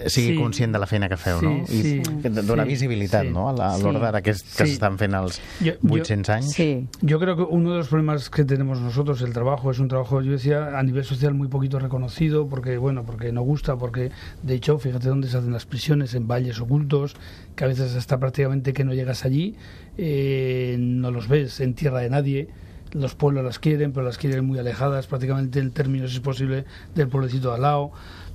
sigui 0.06 0.34
sí. 0.34 0.36
conscient 0.38 0.74
de 0.74 0.80
la 0.80 0.88
feina 0.88 1.10
que 1.10 1.18
feu, 1.18 1.40
sí, 1.40 1.46
no? 1.46 1.64
I 1.66 1.82
sí, 1.82 2.02
donar 2.46 2.66
sí, 2.66 2.74
visibilitat, 2.74 3.26
sí, 3.26 3.32
¿no? 3.34 3.50
A 3.50 3.54
l'hora 3.54 4.12
sí, 4.12 4.24
que, 4.24 4.34
que 4.34 4.68
s'estan 4.68 4.98
fent 5.02 5.18
els 5.18 5.40
800 5.62 6.30
años. 6.30 6.52
Sí. 6.54 6.88
Yo 7.02 7.20
creo 7.20 7.36
que 7.36 7.44
uno 7.44 7.72
de 7.72 7.78
los 7.78 7.88
problemas 7.88 8.30
que 8.30 8.46
tenemos 8.46 8.80
nosotros, 8.82 9.22
el 9.22 9.34
trabajo, 9.34 9.72
es 9.72 9.80
un 9.80 9.88
trabajo, 9.88 10.22
yo 10.22 10.32
decía, 10.32 10.78
a 10.78 10.84
nivel 10.84 11.04
social 11.04 11.34
muy 11.34 11.48
poquito 11.48 11.80
reconocido, 11.80 12.48
porque, 12.48 12.78
bueno, 12.78 13.04
porque 13.04 13.32
no 13.32 13.42
gusta, 13.42 13.78
porque, 13.78 14.12
de 14.44 14.54
hecho, 14.54 14.78
fíjate 14.78 15.10
dónde 15.10 15.28
se 15.28 15.38
hacen 15.38 15.52
las 15.52 15.66
prisiones, 15.66 16.14
en 16.14 16.28
valles 16.28 16.60
ocultos, 16.60 17.16
que 17.56 17.64
a 17.64 17.68
veces 17.68 17.96
hasta 17.96 18.20
prácticamente 18.20 18.74
que 18.74 18.84
no 18.84 18.94
llegas 18.94 19.26
allí, 19.26 19.56
eh, 19.98 20.76
no 20.80 21.12
los 21.12 21.28
ves 21.28 21.60
en 21.60 21.74
tierra 21.74 22.00
de 22.00 22.10
nadie, 22.10 22.50
los 22.94 23.16
pueblos 23.16 23.44
las 23.44 23.60
quieren, 23.60 23.92
pero 23.92 24.06
las 24.06 24.18
quieren 24.18 24.46
muy 24.46 24.60
alejadas, 24.60 25.08
prácticamente 25.08 25.60
en 25.60 25.72
términos, 25.72 26.12
si 26.12 26.18
es 26.18 26.24
posible, 26.24 26.66
del 26.96 27.08
pueblecito 27.08 27.50
de 27.50 27.56
al 27.56 27.62
lado. 27.62 27.92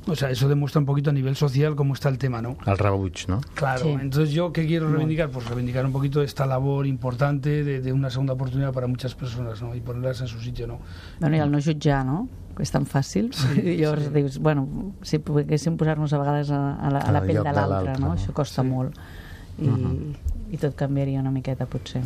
O 0.07 0.17
sea, 0.17 0.31
eso 0.31 0.49
demuestra 0.49 0.81
un 0.81 0.87
poquito 0.87 1.11
a 1.11 1.13
nivel 1.13 1.37
social 1.37 1.77
cómo 1.77 1.95
está 1.95 2.09
el 2.09 2.19
tema, 2.19 2.43
¿no? 2.43 2.57
Al 2.65 2.77
rebuig, 2.77 3.29
¿no? 3.29 3.41
Claro, 3.55 3.87
entonces 4.01 4.35
yo 4.35 4.53
qué 4.53 4.67
quiero 4.67 4.89
reivindicar? 4.91 5.31
Pues 5.31 5.47
reivindicar 5.47 5.87
un 5.87 5.93
poquito 5.93 6.23
esta 6.23 6.45
labor 6.45 6.87
importante 6.87 7.63
de, 7.63 7.81
de, 7.81 7.93
una 7.93 8.11
segunda 8.11 8.33
oportunidad 8.33 8.73
para 8.73 8.89
muchas 8.89 9.15
personas, 9.15 9.63
¿no? 9.63 9.75
Y 9.77 9.81
ponerlas 9.81 10.21
en 10.21 10.27
su 10.27 10.41
sitio, 10.41 10.67
¿no? 10.67 10.81
Bueno, 11.21 11.37
i 11.37 11.41
el 11.41 11.51
no 11.53 11.61
jutjar, 11.63 12.05
no? 12.05 12.29
Que 12.57 12.67
és 12.67 12.73
tan 12.75 12.85
fàcil. 12.85 13.31
Sí, 13.33 13.63
I 13.63 13.77
llavors 13.79 14.09
sí. 14.09 14.13
dius, 14.17 14.39
bueno, 14.43 14.67
si 15.07 15.23
poguéssim 15.23 15.79
posar-nos 15.81 16.13
a 16.13 16.19
vegades 16.21 16.51
a, 16.51 16.75
a 16.75 16.91
la, 16.91 17.01
a 17.01 17.15
la 17.15 17.23
pell 17.23 17.39
de 17.39 17.55
l'altre, 17.55 17.95
no? 18.01 18.09
no? 18.09 18.17
Això 18.19 18.35
costa 18.35 18.61
sí. 18.61 18.69
molt. 18.69 18.99
I, 19.59 19.69
uh 19.69 19.79
-huh. 19.79 20.17
I 20.53 20.59
tot 20.59 20.75
canviaria 20.75 21.21
una 21.21 21.31
miqueta, 21.31 21.65
potser. 21.67 22.03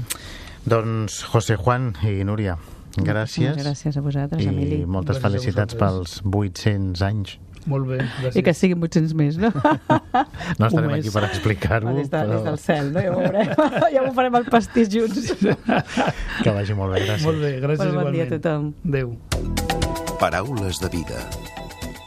Doncs 0.67 1.25
José 1.25 1.57
Juan 1.57 1.95
i 2.03 2.23
Núria, 2.25 2.59
gràcies. 2.97 3.57
Gràcies 3.57 3.97
a 3.97 4.01
vosaltres, 4.01 4.45
I 4.45 4.49
Emili. 4.49 4.83
I 4.83 4.87
moltes 4.87 5.17
gràcies 5.17 5.23
felicitats 5.23 5.75
pels 5.75 6.21
800 6.23 7.03
anys 7.03 7.39
molt 7.71 7.89
bé, 7.91 7.99
gràcies. 8.01 8.39
I 8.39 8.45
que 8.47 8.55
siguin 8.57 8.83
800 8.83 9.15
més, 9.19 9.39
no? 9.41 9.51
no 10.61 10.69
estarem 10.69 10.95
aquí 10.97 11.13
per 11.15 11.25
explicar-ho. 11.29 11.95
Des, 11.99 12.11
de, 12.11 12.17
però... 12.17 12.37
des 12.37 12.47
del 12.47 12.59
cel, 12.63 12.93
no? 12.95 13.05
Ja 13.05 13.13
ho 13.15 13.21
veurem. 13.21 13.53
ja 13.95 14.05
ho 14.05 14.13
farem 14.17 14.39
al 14.41 14.49
pastís 14.53 14.91
junts. 14.93 15.33
que 15.37 16.55
vagi 16.55 16.79
molt 16.79 16.97
bé, 16.97 17.05
gràcies. 17.05 17.27
Molt 17.27 17.43
bé, 17.43 17.53
gràcies 17.63 17.85
bon 17.85 17.95
igualment. 17.95 18.17
dia 18.17 18.29
a 18.29 18.33
tothom. 18.37 18.73
Adéu. 18.89 19.17
Paraules 20.21 20.81
de 20.83 20.93
vida. 20.95 21.27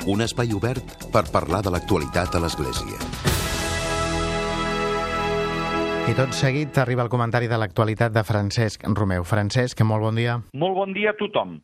Un 0.10 0.24
espai 0.26 0.56
obert 0.56 1.10
per 1.13 1.28
parlar 1.30 1.62
de 1.65 1.76
l'actualitat 1.76 2.39
a 2.39 2.43
l'Església. 2.45 2.98
I 6.10 6.15
tot 6.17 6.32
seguit 6.34 6.78
arriba 6.82 7.04
el 7.06 7.10
comentari 7.13 7.45
de 7.45 7.58
l'actualitat 7.62 8.15
de 8.15 8.24
Francesc 8.26 8.88
Romeu. 8.98 9.22
Francesc, 9.22 9.84
molt 9.86 10.08
bon 10.08 10.17
dia. 10.17 10.39
Molt 10.58 10.74
bon 10.80 10.95
dia 10.95 11.12
a 11.13 11.17
tothom. 11.19 11.60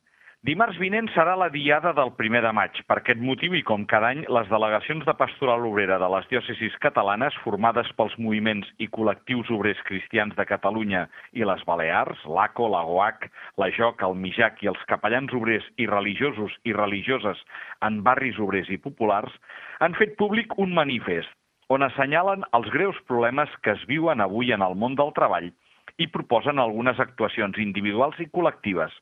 Dimarts 0.45 0.77
vinent 0.77 1.07
serà 1.09 1.31
la 1.41 1.47
diada 1.49 1.89
del 1.97 2.11
primer 2.19 2.43
de 2.45 2.51
maig. 2.53 2.75
Per 2.85 2.99
aquest 2.99 3.21
motiu 3.27 3.55
i 3.57 3.63
com 3.65 3.81
cada 3.89 4.11
any, 4.13 4.19
les 4.29 4.49
delegacions 4.51 5.05
de 5.07 5.13
pastoral 5.17 5.63
obrera 5.65 5.95
de 5.97 6.09
les 6.13 6.27
diòcesis 6.29 6.75
catalanes, 6.83 7.33
formades 7.41 7.87
pels 7.97 8.13
moviments 8.21 8.67
i 8.77 8.85
col·lectius 8.97 9.49
obrers 9.55 9.81
cristians 9.87 10.35
de 10.37 10.45
Catalunya 10.45 11.07
i 11.33 11.47
les 11.49 11.63
Balears, 11.65 12.21
l'ACO, 12.29 12.67
la 12.75 12.83
GOAC, 12.85 13.25
la 13.63 13.71
JOC, 13.73 14.05
el 14.05 14.13
MIJAC 14.21 14.61
i 14.61 14.69
els 14.69 14.83
capellans 14.91 15.33
obrers 15.33 15.65
i 15.81 15.89
religiosos 15.89 16.53
i 16.69 16.77
religioses 16.77 17.41
en 17.89 18.03
barris 18.05 18.37
obrers 18.37 18.69
i 18.69 18.77
populars, 18.85 19.33
han 19.81 19.97
fet 19.97 20.13
públic 20.21 20.53
un 20.61 20.77
manifest 20.77 21.33
on 21.73 21.87
assenyalen 21.89 22.45
els 22.53 22.69
greus 22.75 23.01
problemes 23.09 23.49
que 23.65 23.73
es 23.73 23.89
viuen 23.89 24.21
avui 24.21 24.53
en 24.53 24.61
el 24.61 24.77
món 24.77 24.93
del 25.01 25.09
treball 25.17 25.49
i 25.97 26.11
proposen 26.19 26.61
algunes 26.61 27.01
actuacions 27.01 27.57
individuals 27.57 28.21
i 28.21 28.29
col·lectives. 28.29 28.93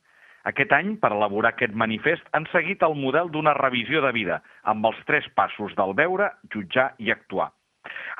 Aquest 0.50 0.74
any, 0.76 0.96
per 1.00 1.14
elaborar 1.16 1.54
aquest 1.54 1.76
manifest, 1.80 2.26
han 2.36 2.46
seguit 2.52 2.82
el 2.84 2.96
model 3.00 3.30
d'una 3.32 3.54
revisió 3.56 4.02
de 4.04 4.12
vida, 4.16 4.42
amb 4.68 4.86
els 4.90 5.00
tres 5.08 5.28
passos 5.40 5.76
del 5.80 5.96
veure, 6.00 6.32
jutjar 6.56 6.90
i 7.00 7.14
actuar. 7.16 7.52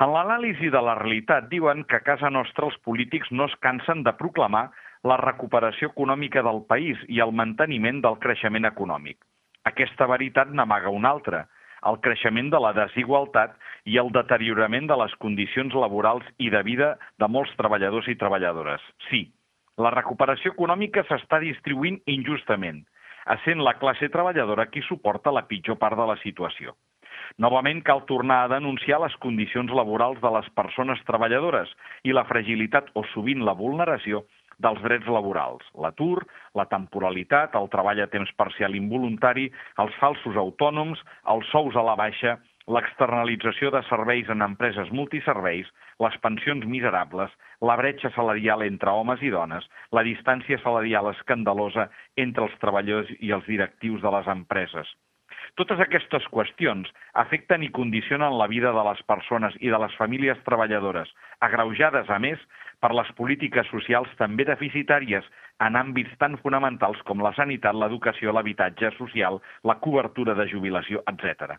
En 0.04 0.12
l'anàlisi 0.12 0.70
de 0.72 0.80
la 0.86 0.96
realitat 0.98 1.50
diuen 1.50 1.84
que 1.90 2.00
a 2.00 2.06
casa 2.06 2.30
nostra 2.32 2.68
els 2.70 2.78
polítics 2.88 3.30
no 3.30 3.48
es 3.50 3.56
cansen 3.66 4.02
de 4.08 4.12
proclamar 4.16 4.70
la 5.04 5.18
recuperació 5.20 5.90
econòmica 5.92 6.42
del 6.42 6.62
país 6.68 7.00
i 7.08 7.20
el 7.20 7.32
manteniment 7.32 8.00
del 8.04 8.16
creixement 8.24 8.68
econòmic. 8.70 9.20
Aquesta 9.68 10.08
veritat 10.08 10.50
n'amaga 10.52 10.92
una 10.92 11.12
altra, 11.16 11.44
el 11.88 12.00
creixement 12.04 12.50
de 12.52 12.60
la 12.64 12.72
desigualtat 12.76 13.56
i 13.84 13.98
el 14.00 14.10
deteriorament 14.16 14.88
de 14.88 14.96
les 15.00 15.14
condicions 15.20 15.76
laborals 15.76 16.26
i 16.38 16.50
de 16.52 16.62
vida 16.64 16.94
de 17.20 17.28
molts 17.28 17.52
treballadors 17.60 18.08
i 18.08 18.16
treballadores. 18.20 18.84
Sí, 19.10 19.26
la 19.82 19.90
recuperació 19.90 20.52
econòmica 20.54 21.02
s'està 21.08 21.40
distribuint 21.42 21.98
injustament, 22.10 22.84
essent 23.34 23.62
la 23.66 23.74
classe 23.80 24.08
treballadora 24.12 24.68
qui 24.70 24.82
suporta 24.86 25.32
la 25.34 25.46
pitjor 25.48 25.78
part 25.80 25.98
de 25.98 26.06
la 26.10 26.16
situació. 26.22 26.76
Novament 27.40 27.80
cal 27.86 28.04
tornar 28.06 28.44
a 28.44 28.50
denunciar 28.52 29.00
les 29.02 29.14
condicions 29.22 29.72
laborals 29.72 30.20
de 30.22 30.30
les 30.36 30.48
persones 30.58 31.00
treballadores 31.08 31.70
i 32.04 32.14
la 32.14 32.26
fragilitat 32.28 32.90
o 32.94 33.04
sovint 33.14 33.42
la 33.46 33.56
vulneració 33.58 34.22
dels 34.62 34.78
drets 34.84 35.08
laborals, 35.10 35.64
l'atur, 35.74 36.22
la 36.54 36.66
temporalitat, 36.70 37.56
el 37.58 37.66
treball 37.72 38.04
a 38.04 38.10
temps 38.12 38.30
parcial 38.38 38.76
involuntari, 38.78 39.48
els 39.82 39.94
falsos 39.98 40.36
autònoms, 40.38 41.00
els 41.34 41.48
sous 41.50 41.74
a 41.74 41.82
la 41.82 41.96
baixa, 41.98 42.36
l'externalització 42.72 43.70
de 43.74 43.82
serveis 43.88 44.28
en 44.32 44.42
empreses 44.46 44.90
multiserveis, 44.98 45.68
les 46.00 46.16
pensions 46.24 46.64
miserables, 46.64 47.32
la 47.60 47.76
bretxa 47.76 48.10
salarial 48.16 48.64
entre 48.64 48.90
homes 48.90 49.22
i 49.22 49.32
dones, 49.34 49.66
la 49.92 50.04
distància 50.06 50.58
salarial 50.62 51.10
escandalosa 51.12 51.90
entre 52.16 52.48
els 52.48 52.60
treballadors 52.62 53.10
i 53.20 53.34
els 53.36 53.44
directius 53.50 54.00
de 54.04 54.14
les 54.16 54.30
empreses. 54.32 54.94
Totes 55.60 55.78
aquestes 55.84 56.24
qüestions 56.32 56.88
afecten 57.20 57.62
i 57.62 57.70
condicionen 57.74 58.38
la 58.38 58.48
vida 58.50 58.72
de 58.74 58.84
les 58.88 59.02
persones 59.06 59.54
i 59.60 59.70
de 59.70 59.78
les 59.78 59.94
famílies 60.00 60.40
treballadores, 60.48 61.12
agreujades, 61.46 62.10
a 62.10 62.18
més, 62.18 62.40
per 62.80 62.90
les 62.96 63.12
polítiques 63.20 63.68
socials 63.70 64.10
també 64.18 64.48
deficitàries 64.48 65.28
en 65.68 65.78
àmbits 65.78 66.16
tan 66.18 66.40
fonamentals 66.42 67.04
com 67.10 67.22
la 67.22 67.34
sanitat, 67.36 67.76
l'educació, 67.76 68.32
l'habitatge 68.32 68.90
social, 68.98 69.38
la 69.62 69.78
cobertura 69.84 70.34
de 70.34 70.48
jubilació, 70.50 71.04
etc. 71.12 71.54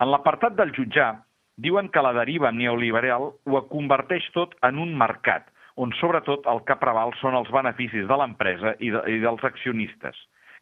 En 0.00 0.10
l'apartat 0.10 0.56
del 0.58 0.72
jutjar, 0.76 1.12
diuen 1.60 1.90
que 1.92 2.02
la 2.02 2.12
deriva 2.16 2.52
neoliberal 2.52 3.30
ho 3.32 3.62
converteix 3.70 4.28
tot 4.36 4.54
en 4.66 4.78
un 4.80 4.94
mercat, 4.98 5.48
on 5.76 5.92
sobretot 6.00 6.46
el 6.50 6.62
que 6.68 6.78
preval 6.80 7.12
són 7.20 7.36
els 7.38 7.50
beneficis 7.52 8.06
de 8.08 8.16
l'empresa 8.20 8.74
i, 8.78 8.90
de, 8.92 9.02
i 9.08 9.20
dels 9.22 9.44
accionistes. 9.44 10.16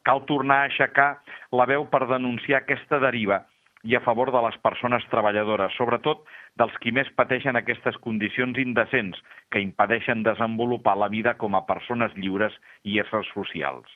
Cal 0.06 0.24
tornar 0.26 0.62
a 0.62 0.66
aixecar 0.68 1.08
la 1.52 1.66
veu 1.66 1.86
per 1.90 2.06
denunciar 2.10 2.62
aquesta 2.62 3.00
deriva 3.02 3.42
i 3.84 3.94
a 3.94 4.02
favor 4.02 4.32
de 4.34 4.40
les 4.42 4.56
persones 4.62 5.04
treballadores, 5.12 5.74
sobretot 5.78 6.24
dels 6.58 6.74
qui 6.82 6.92
més 6.94 7.10
pateixen 7.18 7.56
aquestes 7.58 7.96
condicions 8.02 8.58
indecents 8.58 9.18
que 9.54 9.62
impedeixen 9.62 10.24
desenvolupar 10.26 10.96
la 10.98 11.10
vida 11.12 11.36
com 11.38 11.54
a 11.54 11.64
persones 11.66 12.14
lliures 12.18 12.54
i 12.82 12.98
éssers 13.02 13.30
socials. 13.34 13.86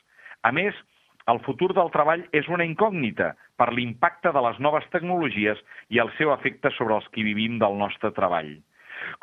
A 0.43 0.51
més, 0.55 0.75
el 1.31 1.39
futur 1.45 1.71
del 1.75 1.91
treball 1.93 2.25
és 2.35 2.49
una 2.51 2.65
incògnita 2.67 3.29
per 3.59 3.69
l'impacte 3.71 4.33
de 4.35 4.41
les 4.43 4.59
noves 4.65 4.87
tecnologies 4.91 5.61
i 5.95 6.01
el 6.03 6.11
seu 6.17 6.33
efecte 6.33 6.71
sobre 6.77 6.97
els 6.99 7.07
qui 7.15 7.23
vivim 7.23 7.59
del 7.61 7.77
nostre 7.79 8.11
treball. 8.17 8.51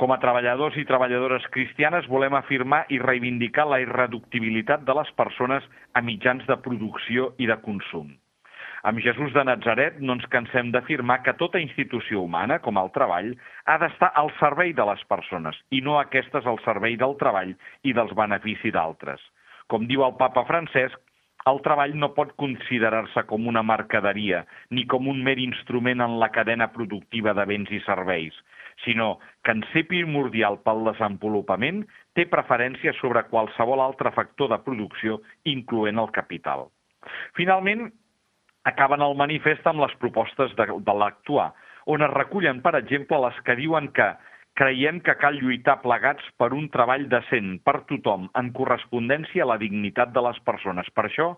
Com 0.00 0.12
a 0.12 0.18
treballadors 0.22 0.76
i 0.80 0.86
treballadores 0.88 1.44
cristianes 1.52 2.08
volem 2.08 2.36
afirmar 2.36 2.82
i 2.88 2.98
reivindicar 3.02 3.66
la 3.68 3.80
irreductibilitat 3.84 4.84
de 4.88 4.96
les 4.96 5.12
persones 5.20 5.66
a 5.92 6.02
mitjans 6.04 6.46
de 6.48 6.56
producció 6.64 7.34
i 7.38 7.48
de 7.50 7.56
consum. 7.64 8.10
Amb 8.82 9.00
Jesús 9.04 9.34
de 9.36 9.44
Nazaret 9.44 9.98
no 10.00 10.16
ens 10.16 10.24
cansem 10.32 10.70
d'afirmar 10.72 11.18
que 11.24 11.36
tota 11.36 11.60
institució 11.60 12.22
humana, 12.24 12.58
com 12.64 12.80
el 12.80 12.88
treball, 12.94 13.34
ha 13.68 13.76
d'estar 13.82 14.08
al 14.16 14.32
servei 14.38 14.72
de 14.72 14.86
les 14.88 15.02
persones 15.10 15.58
i 15.68 15.82
no 15.84 15.98
aquestes 16.00 16.48
al 16.48 16.60
servei 16.64 16.96
del 16.96 17.12
treball 17.20 17.52
i 17.84 17.92
dels 17.92 18.16
beneficis 18.16 18.72
d'altres. 18.72 19.20
Com 19.68 19.84
diu 19.90 20.02
el 20.06 20.16
papa 20.16 20.46
Francesc, 20.48 20.96
el 21.48 21.60
treball 21.64 21.94
no 21.96 22.10
pot 22.16 22.34
considerar-se 22.40 23.22
com 23.28 23.46
una 23.48 23.62
mercaderia 23.64 24.42
ni 24.70 24.84
com 24.90 25.08
un 25.08 25.22
mer 25.24 25.38
instrument 25.40 26.02
en 26.04 26.18
la 26.20 26.28
cadena 26.34 26.68
productiva 26.74 27.32
de 27.36 27.46
béns 27.48 27.70
i 27.72 27.80
serveis, 27.86 28.34
sinó 28.84 29.18
que 29.44 29.54
en 29.56 29.64
ser 29.72 29.86
primordial 29.88 30.60
pel 30.66 30.84
desenvolupament 30.90 31.86
té 32.16 32.26
preferència 32.28 32.92
sobre 33.00 33.24
qualsevol 33.32 33.80
altre 33.80 34.12
factor 34.12 34.52
de 34.52 34.60
producció, 34.66 35.20
incloent 35.44 36.00
el 36.02 36.12
capital. 36.12 36.68
Finalment, 37.38 37.88
acaben 38.68 39.00
el 39.00 39.16
manifest 39.16 39.66
amb 39.66 39.80
les 39.80 39.94
propostes 40.02 40.52
de, 40.58 40.68
de 40.68 40.96
l'actuar, 41.02 41.52
on 41.88 42.04
es 42.04 42.12
recullen, 42.12 42.60
per 42.60 42.74
exemple, 42.76 43.18
les 43.24 43.38
que 43.46 43.56
diuen 43.56 43.88
que 43.96 44.10
creiem 44.60 45.00
que 45.00 45.16
cal 45.16 45.38
lluitar 45.40 45.78
plegats 45.80 46.26
per 46.36 46.50
un 46.52 46.68
treball 46.74 47.06
decent 47.08 47.54
per 47.64 47.80
tothom 47.88 48.28
en 48.36 48.52
correspondència 48.56 49.46
a 49.46 49.52
la 49.54 49.60
dignitat 49.62 50.12
de 50.12 50.24
les 50.26 50.40
persones. 50.44 50.90
Per 50.92 51.06
això, 51.08 51.30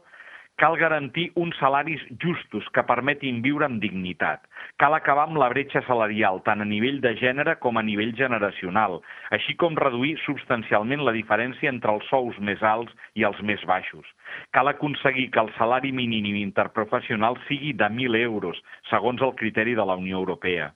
Cal 0.60 0.76
garantir 0.76 1.30
uns 1.34 1.56
salaris 1.58 2.02
justos 2.22 2.66
que 2.76 2.84
permetin 2.86 3.40
viure 3.42 3.64
amb 3.66 3.80
dignitat. 3.82 4.42
Cal 4.78 4.94
acabar 4.94 5.24
amb 5.26 5.38
la 5.40 5.48
bretxa 5.50 5.80
salarial, 5.86 6.42
tant 6.46 6.60
a 6.60 6.66
nivell 6.68 7.00
de 7.02 7.14
gènere 7.18 7.56
com 7.62 7.80
a 7.80 7.82
nivell 7.86 8.12
generacional, 8.18 8.98
així 9.34 9.56
com 9.62 9.78
reduir 9.80 10.12
substancialment 10.26 11.02
la 11.06 11.16
diferència 11.16 11.72
entre 11.72 11.96
els 11.96 12.06
sous 12.12 12.38
més 12.50 12.62
alts 12.62 12.92
i 13.18 13.24
els 13.26 13.40
més 13.42 13.64
baixos. 13.72 14.04
Cal 14.52 14.68
aconseguir 14.70 15.30
que 15.32 15.40
el 15.40 15.50
salari 15.56 15.90
mínim 15.90 16.36
interprofessional 16.44 17.40
sigui 17.48 17.72
de 17.72 17.88
1.000 17.88 18.22
euros, 18.22 18.62
segons 18.92 19.24
el 19.24 19.34
criteri 19.40 19.74
de 19.74 19.88
la 19.88 19.98
Unió 20.04 20.20
Europea. 20.20 20.70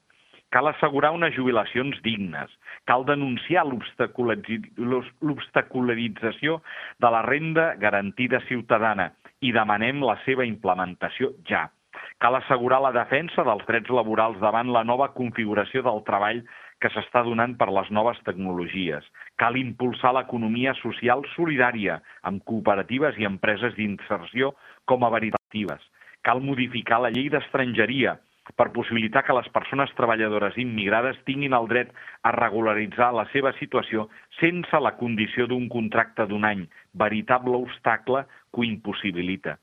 Cal 0.49 0.67
assegurar 0.69 1.11
unes 1.11 1.35
jubilacions 1.35 2.01
dignes. 2.05 2.51
Cal 2.87 3.03
denunciar 3.05 3.65
l'obstacularització 3.67 6.61
de 7.03 7.09
la 7.11 7.21
renda 7.25 7.75
garantida 7.81 8.39
ciutadana 8.47 9.11
i 9.43 9.51
demanem 9.51 10.03
la 10.07 10.15
seva 10.25 10.45
implementació 10.47 11.31
ja. 11.49 11.67
Cal 12.21 12.35
assegurar 12.37 12.79
la 12.81 12.91
defensa 12.95 13.43
dels 13.45 13.65
drets 13.67 13.89
laborals 13.93 14.39
davant 14.41 14.71
la 14.73 14.83
nova 14.87 15.07
configuració 15.17 15.83
del 15.85 16.01
treball 16.07 16.41
que 16.81 16.89
s'està 16.93 17.23
donant 17.25 17.55
per 17.59 17.69
les 17.73 17.89
noves 17.93 18.19
tecnologies. 18.25 19.03
Cal 19.41 19.57
impulsar 19.59 20.13
l'economia 20.15 20.73
social 20.79 21.23
solidària 21.35 21.99
amb 22.29 22.43
cooperatives 22.49 23.15
i 23.17 23.27
empreses 23.29 23.73
d'inserció 23.77 24.53
com 24.85 25.03
a 25.03 25.11
veritatives. 25.13 25.81
Cal 26.25 26.41
modificar 26.43 26.99
la 27.01 27.11
llei 27.13 27.29
d'estrangeria 27.33 28.17
per 28.55 28.71
possibilitar 28.75 29.25
que 29.27 29.35
les 29.35 29.49
persones 29.55 29.91
treballadores 29.99 30.57
immigrades 30.61 31.19
tinguin 31.27 31.57
el 31.57 31.67
dret 31.67 31.93
a 32.23 32.31
regularitzar 32.37 33.11
la 33.17 33.27
seva 33.33 33.53
situació 33.59 34.07
sense 34.39 34.83
la 34.83 34.95
condició 35.01 35.47
d'un 35.51 35.67
contracte 35.69 36.27
d'un 36.29 36.47
any, 36.47 36.67
veritable 36.93 37.59
obstacle 37.67 38.25
que 38.53 38.61
ho 38.61 38.67
impossibilita. 38.67 39.57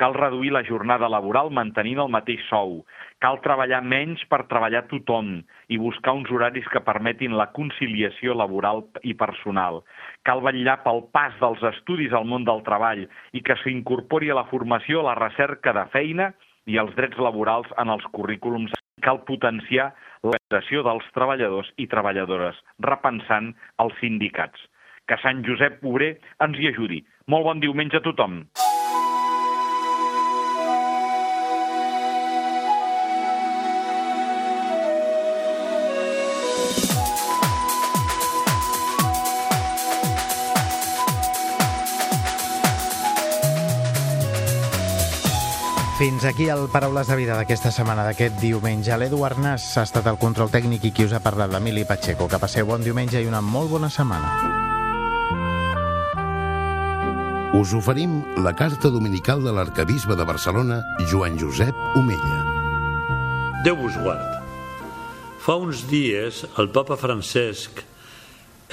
Cal 0.00 0.14
reduir 0.14 0.50
la 0.50 0.64
jornada 0.66 1.06
laboral 1.12 1.52
mantenint 1.54 2.00
el 2.02 2.08
mateix 2.10 2.40
sou. 2.48 2.80
Cal 3.22 3.36
treballar 3.44 3.82
menys 3.86 4.22
per 4.32 4.40
treballar 4.50 4.80
tothom 4.90 5.28
i 5.68 5.78
buscar 5.78 6.14
uns 6.16 6.30
horaris 6.32 6.66
que 6.72 6.82
permetin 6.82 7.36
la 7.38 7.50
conciliació 7.54 8.34
laboral 8.34 8.82
i 9.06 9.14
personal. 9.14 9.82
Cal 10.26 10.42
vetllar 10.42 10.80
pel 10.82 11.04
pas 11.14 11.36
dels 11.42 11.62
estudis 11.74 12.16
al 12.16 12.26
món 12.26 12.48
del 12.48 12.64
treball 12.66 13.04
i 13.04 13.44
que 13.46 13.58
s'incorpori 13.62 14.32
a 14.32 14.40
la 14.40 14.48
formació, 14.50 15.04
a 15.04 15.12
la 15.12 15.18
recerca 15.20 15.76
de 15.76 15.86
feina 15.94 16.32
i 16.66 16.78
els 16.82 16.94
drets 16.98 17.18
laborals 17.18 17.70
en 17.82 17.92
els 17.92 18.04
currículums. 18.16 18.74
Cal 19.02 19.22
potenciar 19.26 19.90
l'organització 20.22 20.84
dels 20.86 21.06
treballadors 21.16 21.72
i 21.82 21.88
treballadores, 21.90 22.58
repensant 22.86 23.52
els 23.82 23.96
sindicats. 24.00 24.68
Que 25.08 25.18
Sant 25.22 25.42
Josep 25.46 25.82
Obrer 25.82 26.14
ens 26.44 26.60
hi 26.60 26.70
ajudi. 26.70 27.02
Molt 27.26 27.48
bon 27.48 27.64
diumenge 27.64 27.98
a 27.98 28.06
tothom. 28.06 28.44
Fins 46.02 46.24
aquí 46.24 46.48
el 46.50 46.64
Paraules 46.66 47.06
de 47.06 47.14
Vida 47.14 47.36
d'aquesta 47.38 47.70
setmana, 47.70 48.02
d'aquest 48.02 48.40
diumenge. 48.42 48.90
L'Edu 48.98 49.20
Arnàs 49.22 49.62
ha 49.78 49.84
estat 49.86 50.08
el 50.10 50.16
control 50.18 50.48
tècnic 50.50 50.88
i 50.88 50.90
qui 50.90 51.04
us 51.06 51.12
ha 51.14 51.20
parlat, 51.22 51.52
l'Emili 51.52 51.84
Pacheco. 51.86 52.26
Que 52.26 52.40
passeu 52.42 52.66
bon 52.66 52.82
diumenge 52.82 53.20
i 53.22 53.28
una 53.30 53.38
molt 53.38 53.70
bona 53.70 53.86
setmana. 53.86 54.32
Us 57.54 57.70
oferim 57.78 58.16
la 58.42 58.50
carta 58.58 58.90
dominical 58.90 59.46
de 59.46 59.52
l'arcabisbe 59.54 60.16
de 60.18 60.26
Barcelona, 60.26 60.80
Joan 61.12 61.38
Josep 61.38 61.78
Omella. 62.00 62.40
Déu 63.62 63.78
vos 63.78 63.94
guard. 64.02 64.40
Fa 65.38 65.54
uns 65.54 65.84
dies 65.86 66.42
el 66.58 66.72
papa 66.74 66.98
Francesc 66.98 67.78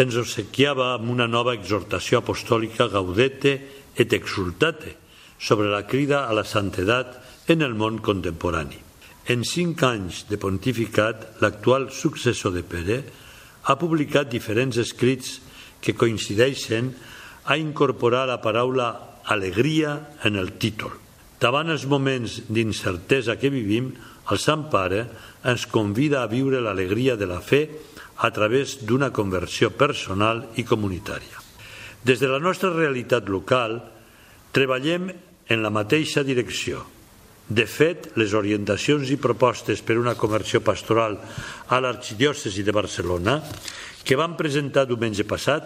ens 0.02 0.18
obsequiava 0.18 0.96
amb 0.96 1.14
una 1.14 1.30
nova 1.30 1.54
exhortació 1.54 2.24
apostòlica 2.24 2.90
Gaudete 2.90 3.54
et 3.94 4.18
Exultate 4.18 4.96
sobre 5.40 5.72
la 5.72 5.88
crida 5.88 6.28
a 6.28 6.36
la 6.36 6.44
santedat 6.44 7.18
en 7.50 7.64
el 7.64 7.74
món 7.74 7.98
contemporani. 8.04 8.78
En 9.30 9.46
cinc 9.48 9.84
anys 9.88 10.26
de 10.30 10.38
pontificat, 10.42 11.40
l'actual 11.42 11.90
successor 11.94 12.54
de 12.54 12.64
Pere 12.66 13.00
ha 13.64 13.76
publicat 13.80 14.30
diferents 14.30 14.78
escrits 14.82 15.40
que 15.82 15.96
coincideixen 15.96 16.92
a 17.46 17.58
incorporar 17.58 18.28
la 18.28 18.42
paraula 18.42 19.22
alegria 19.26 20.18
en 20.26 20.36
el 20.36 20.58
títol. 20.58 20.92
Davant 21.40 21.70
els 21.72 21.86
moments 21.88 22.42
d'incertesa 22.50 23.38
que 23.40 23.52
vivim, 23.54 23.94
el 24.30 24.42
Sant 24.42 24.68
Pare 24.70 25.06
ens 25.48 25.66
convida 25.72 26.24
a 26.24 26.30
viure 26.30 26.60
l'alegria 26.62 27.16
de 27.16 27.30
la 27.30 27.40
fe 27.40 27.64
a 28.20 28.30
través 28.36 28.80
d'una 28.84 29.14
conversió 29.16 29.72
personal 29.72 30.44
i 30.60 30.66
comunitària. 30.68 31.40
Des 32.04 32.20
de 32.20 32.28
la 32.28 32.42
nostra 32.44 32.74
realitat 32.74 33.30
local, 33.32 33.80
treballem 34.52 35.10
en 35.50 35.64
la 35.66 35.74
mateixa 35.74 36.24
direcció. 36.24 36.86
De 37.50 37.66
fet, 37.66 38.12
les 38.22 38.36
orientacions 38.38 39.10
i 39.10 39.18
propostes 39.18 39.82
per 39.82 39.98
una 39.98 40.14
conversió 40.14 40.62
pastoral 40.62 41.18
a 41.68 41.80
l'arxidiòcesi 41.82 42.62
de 42.62 42.76
Barcelona, 42.76 43.40
que 44.06 44.18
van 44.18 44.38
presentar 44.38 44.86
diumenge 44.86 45.26
passat, 45.26 45.66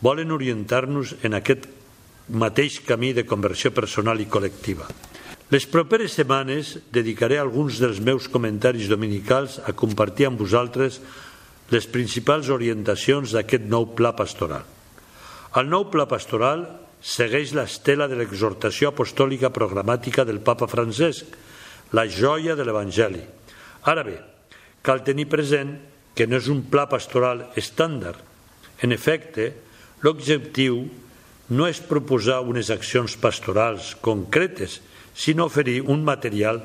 volen 0.00 0.32
orientar-nos 0.32 1.18
en 1.22 1.36
aquest 1.36 1.68
mateix 2.28 2.80
camí 2.84 3.12
de 3.12 3.26
conversió 3.28 3.72
personal 3.76 4.20
i 4.20 4.28
col·lectiva. 4.28 4.88
Les 5.52 5.64
properes 5.68 6.12
setmanes 6.16 6.74
dedicaré 6.92 7.38
alguns 7.40 7.78
dels 7.80 8.00
meus 8.04 8.28
comentaris 8.28 8.88
dominicals 8.88 9.56
a 9.64 9.72
compartir 9.72 10.28
amb 10.28 10.40
vosaltres 10.40 11.00
les 11.72 11.88
principals 11.88 12.48
orientacions 12.52 13.32
d'aquest 13.32 13.64
nou 13.68 13.90
pla 13.96 14.14
pastoral. 14.16 14.64
El 15.56 15.68
nou 15.72 15.88
pla 15.92 16.04
pastoral 16.08 16.66
segueix 17.00 17.54
l'estela 17.54 18.08
de 18.10 18.18
l'exhortació 18.18 18.90
apostòlica 18.90 19.52
programàtica 19.54 20.24
del 20.26 20.40
papa 20.44 20.68
Francesc, 20.70 21.36
la 21.94 22.04
joia 22.08 22.56
de 22.58 22.66
l'Evangeli. 22.66 23.22
Ara 23.88 24.04
bé, 24.04 24.18
cal 24.82 25.04
tenir 25.06 25.28
present 25.30 25.76
que 26.14 26.26
no 26.26 26.36
és 26.40 26.48
un 26.50 26.64
pla 26.66 26.88
pastoral 26.90 27.46
estàndard. 27.56 28.18
En 28.82 28.92
efecte, 28.92 29.52
l'objectiu 30.02 30.82
no 31.54 31.68
és 31.70 31.80
proposar 31.80 32.42
unes 32.44 32.70
accions 32.74 33.16
pastorals 33.16 33.94
concretes, 34.04 34.80
sinó 35.14 35.46
oferir 35.48 35.80
un 35.86 36.04
material 36.04 36.60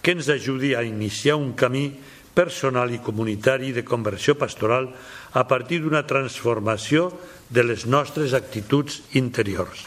que 0.00 0.14
ens 0.14 0.28
ajudi 0.30 0.74
a 0.74 0.84
iniciar 0.86 1.36
un 1.36 1.52
camí 1.58 1.90
personal 2.38 2.92
i 2.94 3.02
comunitari 3.02 3.72
de 3.74 3.82
conversió 3.84 4.36
pastoral 4.38 4.92
a 5.32 5.44
partir 5.48 5.82
d'una 5.82 6.04
transformació 6.08 7.10
de 7.50 7.64
les 7.64 7.86
nostres 7.86 8.34
actituds 8.36 9.02
interiors. 9.18 9.84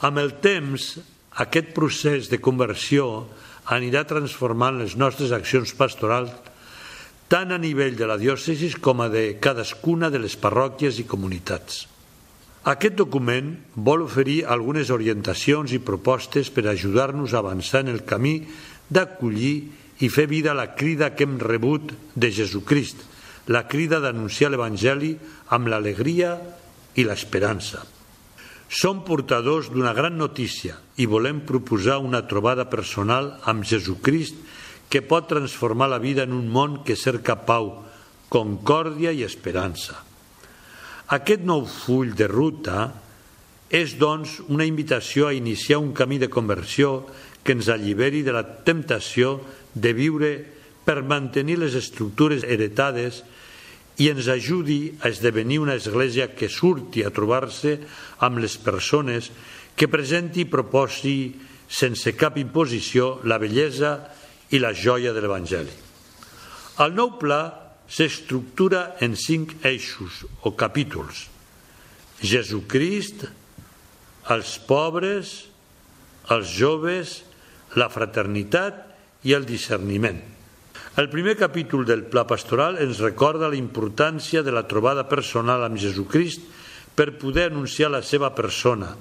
Amb 0.00 0.18
el 0.22 0.36
temps, 0.42 0.96
aquest 1.42 1.74
procés 1.76 2.30
de 2.30 2.40
conversió 2.42 3.26
anirà 3.70 4.06
transformant 4.08 4.80
les 4.80 4.96
nostres 4.98 5.34
accions 5.36 5.74
pastorals 5.78 6.32
tant 7.30 7.52
a 7.54 7.60
nivell 7.62 7.94
de 7.94 8.08
la 8.10 8.18
diòcesi 8.18 8.72
com 8.82 9.04
a 9.04 9.08
de 9.12 9.38
cadascuna 9.38 10.10
de 10.10 10.18
les 10.18 10.34
parròquies 10.34 10.98
i 10.98 11.06
comunitats. 11.06 11.84
Aquest 12.66 12.96
document 12.98 13.54
vol 13.76 14.02
oferir 14.04 14.42
algunes 14.44 14.90
orientacions 14.90 15.72
i 15.72 15.78
propostes 15.80 16.50
per 16.50 16.66
ajudar-nos 16.66 17.32
a 17.32 17.38
avançar 17.38 17.84
en 17.86 17.94
el 17.94 18.02
camí 18.04 18.42
d'acollir 18.90 19.54
i 20.00 20.10
fer 20.10 20.26
vida 20.26 20.52
la 20.56 20.74
crida 20.74 21.14
que 21.14 21.24
hem 21.24 21.38
rebut 21.38 21.94
de 22.16 22.32
Jesucrist, 22.34 22.98
la 23.50 23.66
crida 23.66 23.98
d'anunciar 23.98 24.52
l'Evangeli 24.52 25.16
amb 25.50 25.70
l'alegria 25.70 26.36
i 26.94 27.02
l'esperança. 27.06 27.82
Som 28.70 29.02
portadors 29.02 29.72
d'una 29.74 29.90
gran 29.96 30.14
notícia 30.14 30.78
i 31.02 31.08
volem 31.10 31.42
proposar 31.42 31.98
una 31.98 32.22
trobada 32.30 32.68
personal 32.70 33.32
amb 33.50 33.66
Jesucrist 33.66 34.38
que 34.90 35.02
pot 35.02 35.26
transformar 35.30 35.90
la 35.90 35.98
vida 35.98 36.22
en 36.22 36.34
un 36.34 36.46
món 36.50 36.80
que 36.86 36.94
cerca 36.94 37.40
pau, 37.46 37.82
concòrdia 38.30 39.10
i 39.10 39.24
esperança. 39.26 39.98
Aquest 41.10 41.42
nou 41.42 41.64
full 41.66 42.14
de 42.14 42.30
ruta 42.30 42.92
és, 43.70 43.96
doncs, 43.98 44.38
una 44.46 44.66
invitació 44.66 45.26
a 45.26 45.34
iniciar 45.34 45.82
un 45.82 45.90
camí 45.94 46.18
de 46.22 46.30
conversió 46.30 47.06
que 47.42 47.54
ens 47.58 47.70
alliberi 47.70 48.22
de 48.22 48.34
la 48.34 48.44
temptació 48.66 49.40
de 49.74 49.94
viure 49.94 50.30
per 50.86 51.02
mantenir 51.02 51.58
les 51.58 51.74
estructures 51.78 52.46
heretades 52.46 53.24
i 54.00 54.08
ens 54.08 54.30
ajudi 54.32 54.94
a 55.04 55.10
esdevenir 55.12 55.60
una 55.60 55.76
església 55.76 56.30
que 56.32 56.48
surti 56.48 57.04
a 57.04 57.12
trobar-se 57.12 57.76
amb 58.24 58.40
les 58.40 58.56
persones 58.56 59.28
que 59.76 59.90
presenti 59.92 60.46
i 60.46 60.48
proposi 60.48 61.16
sense 61.68 62.14
cap 62.16 62.38
imposició 62.40 63.18
la 63.28 63.38
bellesa 63.38 63.92
i 64.50 64.58
la 64.58 64.72
joia 64.72 65.12
de 65.12 65.20
l'Evangeli. 65.22 65.74
El 66.80 66.96
nou 66.96 67.12
pla 67.20 67.42
s'estructura 67.90 68.96
en 69.04 69.18
cinc 69.20 69.58
eixos 69.68 70.24
o 70.48 70.54
capítols. 70.56 71.26
Jesucrist, 72.24 73.26
els 74.32 74.56
pobres, 74.64 75.34
els 76.30 76.52
joves, 76.56 77.20
la 77.76 77.90
fraternitat 77.92 78.86
i 79.28 79.36
el 79.36 79.44
discerniment. 79.48 80.20
El 80.98 81.08
primer 81.08 81.36
capítol 81.36 81.84
del 81.86 82.02
Pla 82.10 82.24
Pastoral 82.26 82.80
ens 82.82 82.98
recorda 82.98 83.46
la 83.48 83.54
importància 83.54 84.42
de 84.42 84.50
la 84.50 84.64
trobada 84.66 85.04
personal 85.06 85.62
amb 85.62 85.78
Jesucrist 85.78 86.42
per 86.98 87.14
poder 87.20 87.46
anunciar 87.46 87.92
la 87.94 88.02
seva 88.02 88.32
persona, 88.34 88.96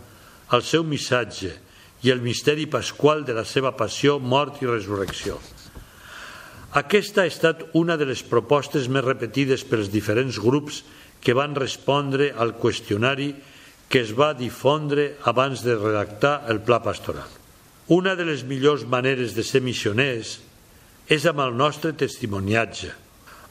el 0.54 0.62
seu 0.62 0.86
missatge 0.86 1.56
i 2.06 2.12
el 2.14 2.22
misteri 2.22 2.68
pasqual 2.70 3.26
de 3.26 3.34
la 3.34 3.44
seva 3.44 3.74
passió, 3.74 4.20
mort 4.22 4.62
i 4.62 4.70
resurrecció. 4.70 5.40
Aquesta 6.78 7.26
ha 7.26 7.32
estat 7.32 7.66
una 7.74 7.98
de 7.98 8.06
les 8.06 8.22
propostes 8.22 8.86
més 8.86 9.04
repetides 9.04 9.66
pels 9.66 9.90
diferents 9.90 10.38
grups 10.38 10.84
que 11.26 11.34
van 11.34 11.58
respondre 11.58 12.30
al 12.38 12.54
qüestionari 12.62 13.32
que 13.90 14.04
es 14.06 14.14
va 14.14 14.36
difondre 14.38 15.16
abans 15.26 15.66
de 15.66 15.74
redactar 15.74 16.44
el 16.54 16.62
Pla 16.62 16.84
Pastoral. 16.86 17.26
Una 17.90 18.14
de 18.14 18.30
les 18.30 18.46
millors 18.46 18.86
maneres 18.86 19.34
de 19.34 19.42
ser 19.42 19.64
missioners 19.66 20.38
és 21.10 21.26
amb 21.26 21.42
el 21.42 21.56
nostre 21.58 21.96
testimoniatge, 21.98 22.92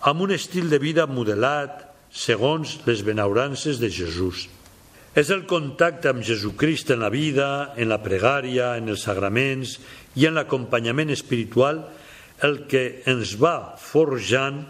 amb 0.06 0.22
un 0.22 0.30
estil 0.30 0.68
de 0.70 0.78
vida 0.78 1.08
modelat 1.10 1.82
segons 2.14 2.76
les 2.86 3.02
benaurances 3.02 3.80
de 3.82 3.90
Jesús. 3.90 4.46
És 5.18 5.32
el 5.34 5.42
contacte 5.50 6.12
amb 6.12 6.22
Jesucrist 6.22 6.92
en 6.94 7.02
la 7.02 7.10
vida, 7.10 7.74
en 7.74 7.90
la 7.90 7.98
pregària, 7.98 8.76
en 8.78 8.92
els 8.92 9.02
sagraments 9.08 9.74
i 10.14 10.28
en 10.28 10.38
l'acompanyament 10.38 11.10
espiritual 11.10 11.82
el 12.46 12.60
que 12.70 13.02
ens 13.10 13.34
va 13.42 13.74
forjant 13.82 14.62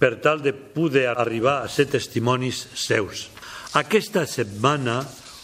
per 0.00 0.14
tal 0.24 0.40
de 0.40 0.54
poder 0.56 1.10
arribar 1.12 1.58
a 1.60 1.68
ser 1.68 1.90
testimonis 1.92 2.62
seus. 2.72 3.28
Aquesta 3.76 4.24
setmana 4.24 5.02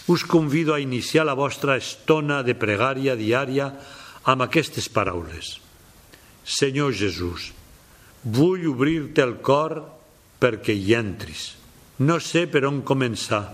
us 0.08 0.24
convido 0.24 0.72
a 0.72 0.80
iniciar 0.80 1.28
la 1.28 1.36
vostra 1.36 1.76
estona 1.76 2.40
de 2.46 2.56
pregària 2.56 3.18
diària 3.20 3.68
amb 4.24 4.48
aquestes 4.48 4.88
paraules. 4.88 5.65
Senyor 6.46 6.94
Jesús, 6.94 7.50
vull 8.22 8.66
obrir-te 8.70 9.24
el 9.26 9.38
cor 9.42 9.80
perquè 10.40 10.74
hi 10.76 10.94
entris. 10.94 11.56
No 11.98 12.20
sé 12.22 12.46
per 12.46 12.64
on 12.68 12.82
començar. 12.86 13.44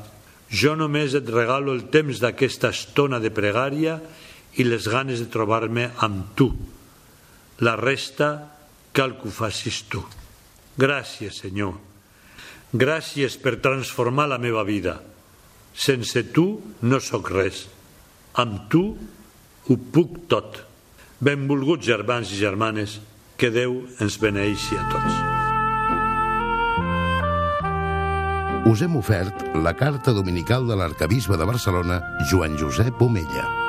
Jo 0.52 0.74
només 0.76 1.14
et 1.16 1.28
regalo 1.33 1.72
el 1.72 1.87
temps 1.88 2.20
d'aquesta 2.20 2.72
estona 2.74 3.20
de 3.22 3.31
pregària 3.33 3.96
i 4.61 4.66
les 4.68 4.88
ganes 4.92 5.22
de 5.22 5.31
trobar-me 5.33 5.88
amb 6.05 6.35
tu. 6.37 6.50
La 7.64 7.78
resta 7.81 8.28
cal 8.92 9.16
que 9.16 9.31
ho 9.31 9.33
facis 9.33 9.87
tu. 9.88 10.02
Gràcies, 10.76 11.40
Senyor. 11.40 11.78
Gràcies 12.72 13.38
per 13.40 13.61
transformar 13.64 14.28
la 14.28 14.40
meva 14.40 14.64
vida 14.68 14.98
sense 15.74 16.22
tu 16.33 16.61
no 16.83 17.00
sóc 17.00 17.31
res. 17.33 17.66
Amb 18.37 18.68
tu 18.70 18.83
ho 19.68 19.76
puc 19.92 20.24
tot. 20.28 20.61
Benvolguts 21.22 21.87
germans 21.87 22.32
i 22.35 22.38
germanes, 22.40 22.96
que 23.38 23.46
Déu 23.54 23.76
ens 24.02 24.16
beneixi 24.18 24.74
a 24.74 24.88
tots. 24.90 25.20
Us 28.66 28.82
hem 28.82 28.98
ofert 28.98 29.46
la 29.62 29.76
carta 29.78 30.14
dominical 30.18 30.66
de 30.66 30.74
l'arcabisbe 30.82 31.38
de 31.38 31.46
Barcelona, 31.46 32.02
Joan 32.26 32.58
Josep 32.58 32.98
Omella. 33.06 33.62